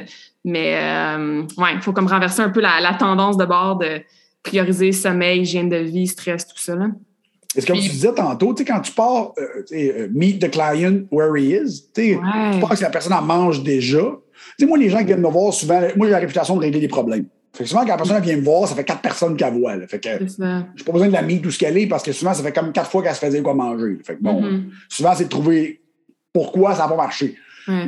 [0.44, 4.00] Mais, euh, ouais, il faut comme renverser un peu la, la tendance de bord de
[4.42, 6.76] prioriser sommeil, hygiène de vie, stress, tout ça.
[7.56, 11.54] Est-ce que tu disais tantôt, quand tu pars, euh, euh, meet the client where he
[11.54, 12.18] is, tu
[12.60, 14.02] penses que la personne en mange déjà.
[14.60, 16.88] Moi, les gens qui viennent me voir souvent, moi, j'ai la réputation de régler des
[16.88, 17.26] problèmes.
[17.54, 19.74] Fait que souvent, quand la personne vient me voir, ça fait quatre personnes qu'elle voit.
[19.88, 20.08] Fait que
[20.76, 22.52] j'ai pas besoin de la meet tout ce qu'elle est parce que souvent, ça fait
[22.52, 23.98] comme quatre fois qu'elle se faisait quoi manger.
[24.04, 24.62] Fait que bon, mm-hmm.
[24.88, 25.80] souvent, c'est de trouver
[26.32, 27.34] pourquoi ça n'a pas marché.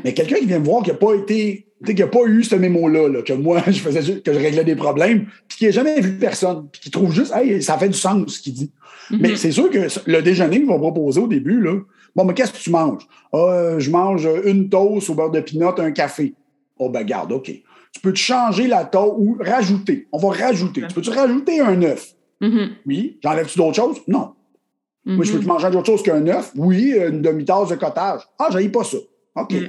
[0.04, 2.54] Mais quelqu'un qui vient me voir qui n'a pas été qui n'a pas eu ce
[2.54, 6.18] mémo-là, que moi, je faisais que je réglais des problèmes, puis qui n'a jamais vu
[6.18, 8.70] personne, puis qui trouve juste, hey, ça fait du sens ce qu'il dit.
[9.10, 9.18] Mm-hmm.
[9.20, 11.76] Mais c'est sûr que le déjeuner qu'ils vont proposer au début, là,
[12.14, 13.06] bon, mais qu'est-ce que tu manges?
[13.32, 16.34] Ah, je mange une toast au beurre de pinot, un café.
[16.78, 17.50] Oh, ben, garde, OK.
[17.92, 20.06] Tu peux te changer la toast ou rajouter.
[20.12, 20.82] On va rajouter.
[20.88, 22.14] Tu peux-tu rajouter un œuf?
[22.40, 22.68] Mm-hmm.
[22.86, 23.18] Oui.
[23.22, 23.98] J'enlève-tu d'autres choses?
[24.06, 24.32] Non.
[25.06, 25.48] Moi, je peux te mm-hmm.
[25.48, 26.52] manger d'autres choses qu'un œuf?
[26.56, 28.20] Oui, une demi-tasse de cottage.
[28.38, 28.98] Ah, j'aille pas ça.
[29.36, 29.52] OK.
[29.52, 29.68] Mm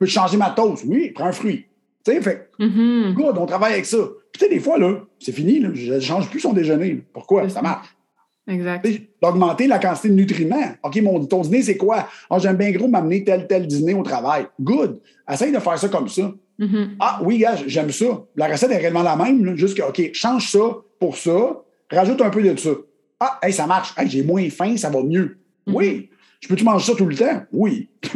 [0.00, 0.84] peux changer ma toast?
[0.86, 1.66] Oui, prends un fruit.
[2.04, 3.12] Tu sais, fait, mm-hmm.
[3.12, 3.98] good, on travaille avec ça.
[4.32, 7.04] Puis, tu sais, des fois, là, c'est fini, là, je ne change plus son déjeuner.
[7.12, 7.48] Pourquoi?
[7.48, 7.86] Ça marche.
[8.48, 8.88] Exact.
[9.22, 10.74] D'augmenter la quantité de nutriments.
[10.82, 12.08] OK, mon, ton dîner, c'est quoi?
[12.30, 14.46] Oh, J'aime bien gros m'amener tel, tel dîner au travail.
[14.58, 15.00] Good.
[15.30, 16.32] Essaye de faire ça comme ça.
[16.58, 16.88] Mm-hmm.
[16.98, 18.24] Ah oui, gars, j'aime ça.
[18.36, 22.30] La recette est réellement la même, juste que, OK, change ça pour ça, rajoute un
[22.30, 22.70] peu de ça.
[23.20, 23.92] Ah, hey, ça marche.
[23.98, 25.38] Hey, j'ai moins faim, ça va mieux.
[25.66, 25.74] Mm-hmm.
[25.74, 26.10] Oui.
[26.40, 27.42] Je peux-tu manger ça tout le temps?
[27.52, 27.90] Oui.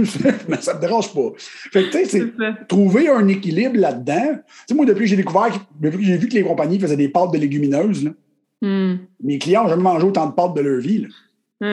[0.49, 1.33] mais ça ne me dérange pas.
[1.37, 4.37] Fait que, tu sais, c'est trouver un équilibre là-dedans.
[4.37, 6.97] Tu sais, moi, depuis que j'ai découvert, depuis que j'ai vu que les compagnies faisaient
[6.97, 8.11] des pâtes de légumineuses, là,
[8.63, 8.99] hmm.
[9.23, 11.07] mes clients n'ont jamais mangé autant de pâtes de leur vie.
[11.61, 11.67] Tu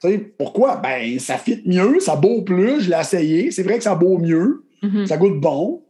[0.00, 0.76] sais, pourquoi?
[0.76, 3.50] Ben, ça fit mieux, ça beau plus, je l'ai essayé.
[3.50, 5.06] C'est vrai que ça beau mieux, mm-hmm.
[5.06, 5.82] ça goûte bon.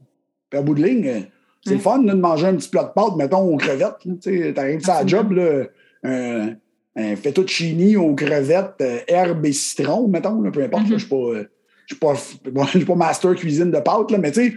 [0.49, 1.27] Puis, à bout de ligne,
[1.65, 3.99] c'est le fun de manger un petit plat de pâtes, mettons, aux crevettes.
[4.01, 5.65] Tu sais, t'arrives ça à job, là,
[6.97, 10.87] un fettuccini aux crevettes, euh, herbes et citron, mettons, peu importe.
[10.87, 11.09] je ne suis
[11.99, 12.15] pas,
[12.87, 14.57] pas, master cuisine de pâtes, là, mais tu sais,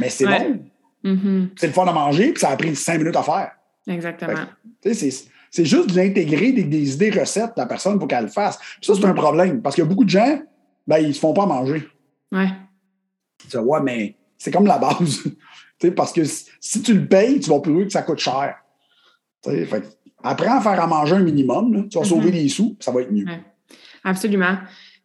[0.00, 0.60] mais c'est bon.
[1.04, 1.48] Mm-hmm.
[1.56, 3.50] C'est le fun à manger, puis ça a pris cinq minutes à faire.
[3.88, 4.46] Exactement.
[4.80, 8.58] C'est juste de l'intégrer des, idées recettes la personne pour qu'elle le fasse.
[8.80, 10.40] ça, c'est un problème, parce qu'il y a beaucoup de gens,
[10.86, 11.86] ben, ils ne se font pas manger.
[12.30, 12.48] Ouais.
[13.50, 15.24] Tu ouais, mais c'est comme la base.
[15.96, 18.56] parce que si tu le payes, tu vas plus que ça coûte cher.
[19.44, 19.82] Fait,
[20.22, 21.88] Apprends à faire à manger un minimum.
[21.88, 22.32] Tu vas sauver mhm.
[22.32, 23.26] des sous, ça va être mieux.
[24.04, 24.56] Absolument.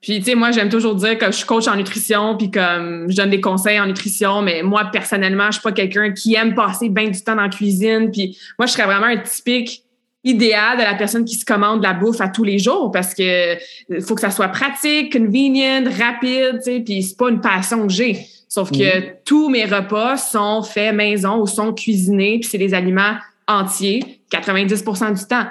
[0.01, 3.09] Puis, tu sais, moi, j'aime toujours dire que je suis coach en nutrition, puis comme
[3.09, 6.53] je donne des conseils en nutrition, mais moi, personnellement, je suis pas quelqu'un qui aime
[6.53, 8.11] passer bien du temps dans la cuisine.
[8.11, 9.83] Puis, moi, je serais vraiment un typique
[10.23, 13.55] idéal de la personne qui se commande la bouffe à tous les jours parce que
[14.01, 17.93] faut que ça soit pratique, convenient, rapide, tu sais, puis c'est pas une passion que
[17.93, 18.27] j'ai.
[18.49, 19.13] Sauf que mhm.
[19.25, 23.15] tous mes repas sont faits maison ou sont cuisinés, puis c'est des aliments
[23.47, 25.45] entiers 90% du temps.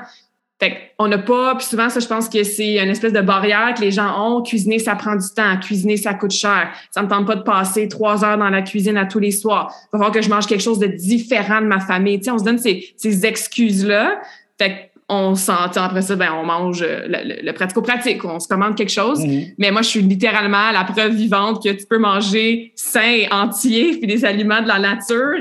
[0.59, 3.75] Fait on n'a pas, puis souvent, ça, je pense que c'est une espèce de barrière
[3.75, 4.43] que les gens ont.
[4.43, 5.59] Cuisiner, ça prend du temps.
[5.59, 6.71] Cuisiner, ça coûte cher.
[6.91, 9.71] Ça me tente pas de passer trois heures dans la cuisine à tous les soirs.
[9.71, 12.19] Il va falloir que je mange quelque chose de différent de ma famille.
[12.19, 14.19] Tu sais, on se donne ces, ces excuses-là.
[14.59, 18.91] Fait on s'entend après ça, ben, on mange euh, le, pratico-pratique, on se commande quelque
[18.91, 19.25] chose.
[19.25, 19.45] Mhm.
[19.57, 24.09] Mais moi, je suis littéralement la preuve vivante que tu peux manger sain, entier, puis
[24.09, 25.39] des aliments de la nature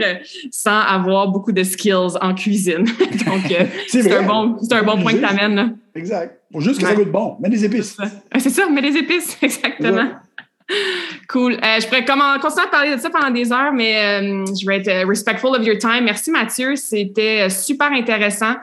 [0.51, 2.85] sans avoir beaucoup de skills en cuisine.
[3.25, 5.77] Donc, euh, c'est un bon, un bon point que tu amènes.
[5.95, 6.39] Exact.
[6.53, 7.37] Faut juste que ça goûte bon.
[7.39, 7.97] Mets des épices.
[8.37, 10.09] C'est ça, mets des épices, exactement.
[11.27, 11.53] Cool.
[11.53, 15.07] Euh, je pourrais continuer à parler de ça pendant des heures, mais je vais être
[15.07, 16.03] respectful of your time.
[16.03, 18.55] Merci Mathieu, c'était super intéressant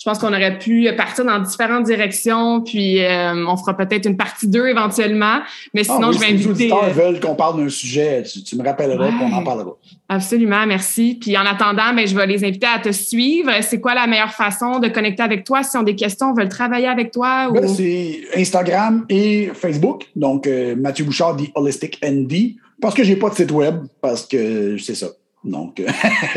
[0.00, 4.16] je pense qu'on aurait pu partir dans différentes directions, puis euh, on fera peut-être une
[4.16, 5.40] partie 2 éventuellement.
[5.74, 6.54] Mais ah sinon, je vais inviter.
[6.54, 9.76] Si les auditeurs euh, veulent qu'on parle d'un sujet, tu, me rappelleras qu'on en parlera.
[10.08, 11.18] Absolument, merci.
[11.20, 13.50] Puis en attendant, ben, je vais les inviter à te suivre.
[13.60, 15.62] C'est quoi la meilleure façon de connecter avec toi?
[15.62, 17.50] Si on ont des questions, veulent travailler avec toi?
[17.52, 20.06] Ben, c'est Instagram et Facebook.
[20.16, 22.54] Donc, euh, Mathieu Bouchard dit Holistic ND.
[22.80, 25.08] Parce que j'ai pas de site web, parce que c'est ça.
[25.44, 25.82] Donc,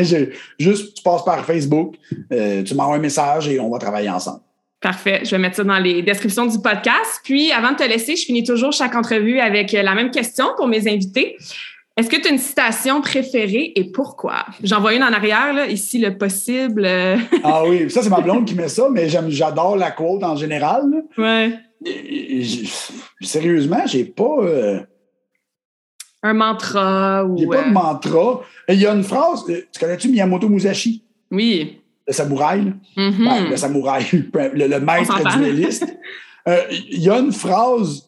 [0.58, 1.96] juste, tu passes par Facebook,
[2.32, 4.40] euh, tu m'envoies un message et on va travailler ensemble.
[4.80, 5.22] Parfait.
[5.24, 7.20] Je vais mettre ça dans les descriptions du podcast.
[7.24, 10.66] Puis, avant de te laisser, je finis toujours chaque entrevue avec la même question pour
[10.66, 11.36] mes invités.
[11.96, 14.44] Est-ce que tu as une citation préférée et pourquoi?
[14.62, 16.86] J'en vois une en arrière, là, ici, le possible.
[17.44, 20.82] ah oui, ça, c'est ma blonde qui met ça, mais j'adore la quote en général.
[21.16, 21.52] Ouais.
[23.20, 24.38] Sérieusement, j'ai pas.
[24.40, 24.80] Euh,
[26.24, 27.38] Un mantra ou.
[27.38, 28.40] J'ai pas de euh, mantra.
[28.68, 29.44] Il y a une phrase.
[29.48, 31.04] Euh, tu connais-tu Miyamoto Musashi?
[31.30, 33.24] Oui le samouraï, mm-hmm.
[33.24, 34.04] ben, le samouraï,
[34.34, 35.86] le, maître dueliste.
[36.46, 38.06] Euh, il y a une phrase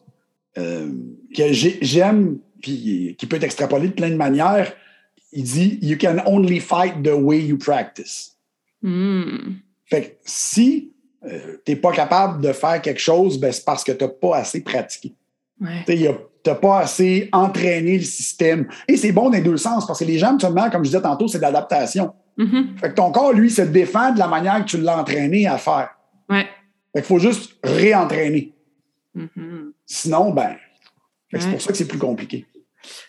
[0.59, 0.91] euh,
[1.35, 4.73] que j'aime, puis qui peut être extrapolée de plein de manières.
[5.33, 8.37] Il dit You can only fight the way you practice.
[8.83, 9.55] Mm.
[9.85, 10.91] Fait que si
[11.25, 14.11] euh, tu n'es pas capable de faire quelque chose, ben, c'est parce que tu n'as
[14.11, 15.15] pas assez pratiqué.
[15.61, 15.83] Ouais.
[15.85, 18.67] Tu n'as pas assez entraîné le système.
[18.87, 21.27] Et c'est bon dans les deux sens, parce que les gens, comme je disais tantôt,
[21.27, 22.13] c'est de l'adaptation.
[22.37, 22.77] Mm-hmm.
[22.79, 25.57] Fait que ton corps, lui, se défend de la manière que tu l'as entraîné à
[25.57, 25.89] faire.
[26.29, 26.47] Ouais.
[26.93, 28.53] Fait qu'il faut juste réentraîner.
[29.15, 29.71] Mm-hmm.
[29.85, 30.55] Sinon, ben,
[31.33, 32.45] c'est pour ça que c'est plus compliqué.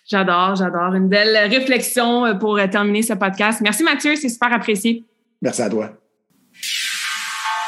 [0.06, 0.94] J'adore, j'adore.
[0.94, 3.60] Une belle réflexion euh, pour euh, terminer ce podcast.
[3.60, 5.04] Merci Mathieu, c'est super apprécié.
[5.40, 5.92] Merci à toi.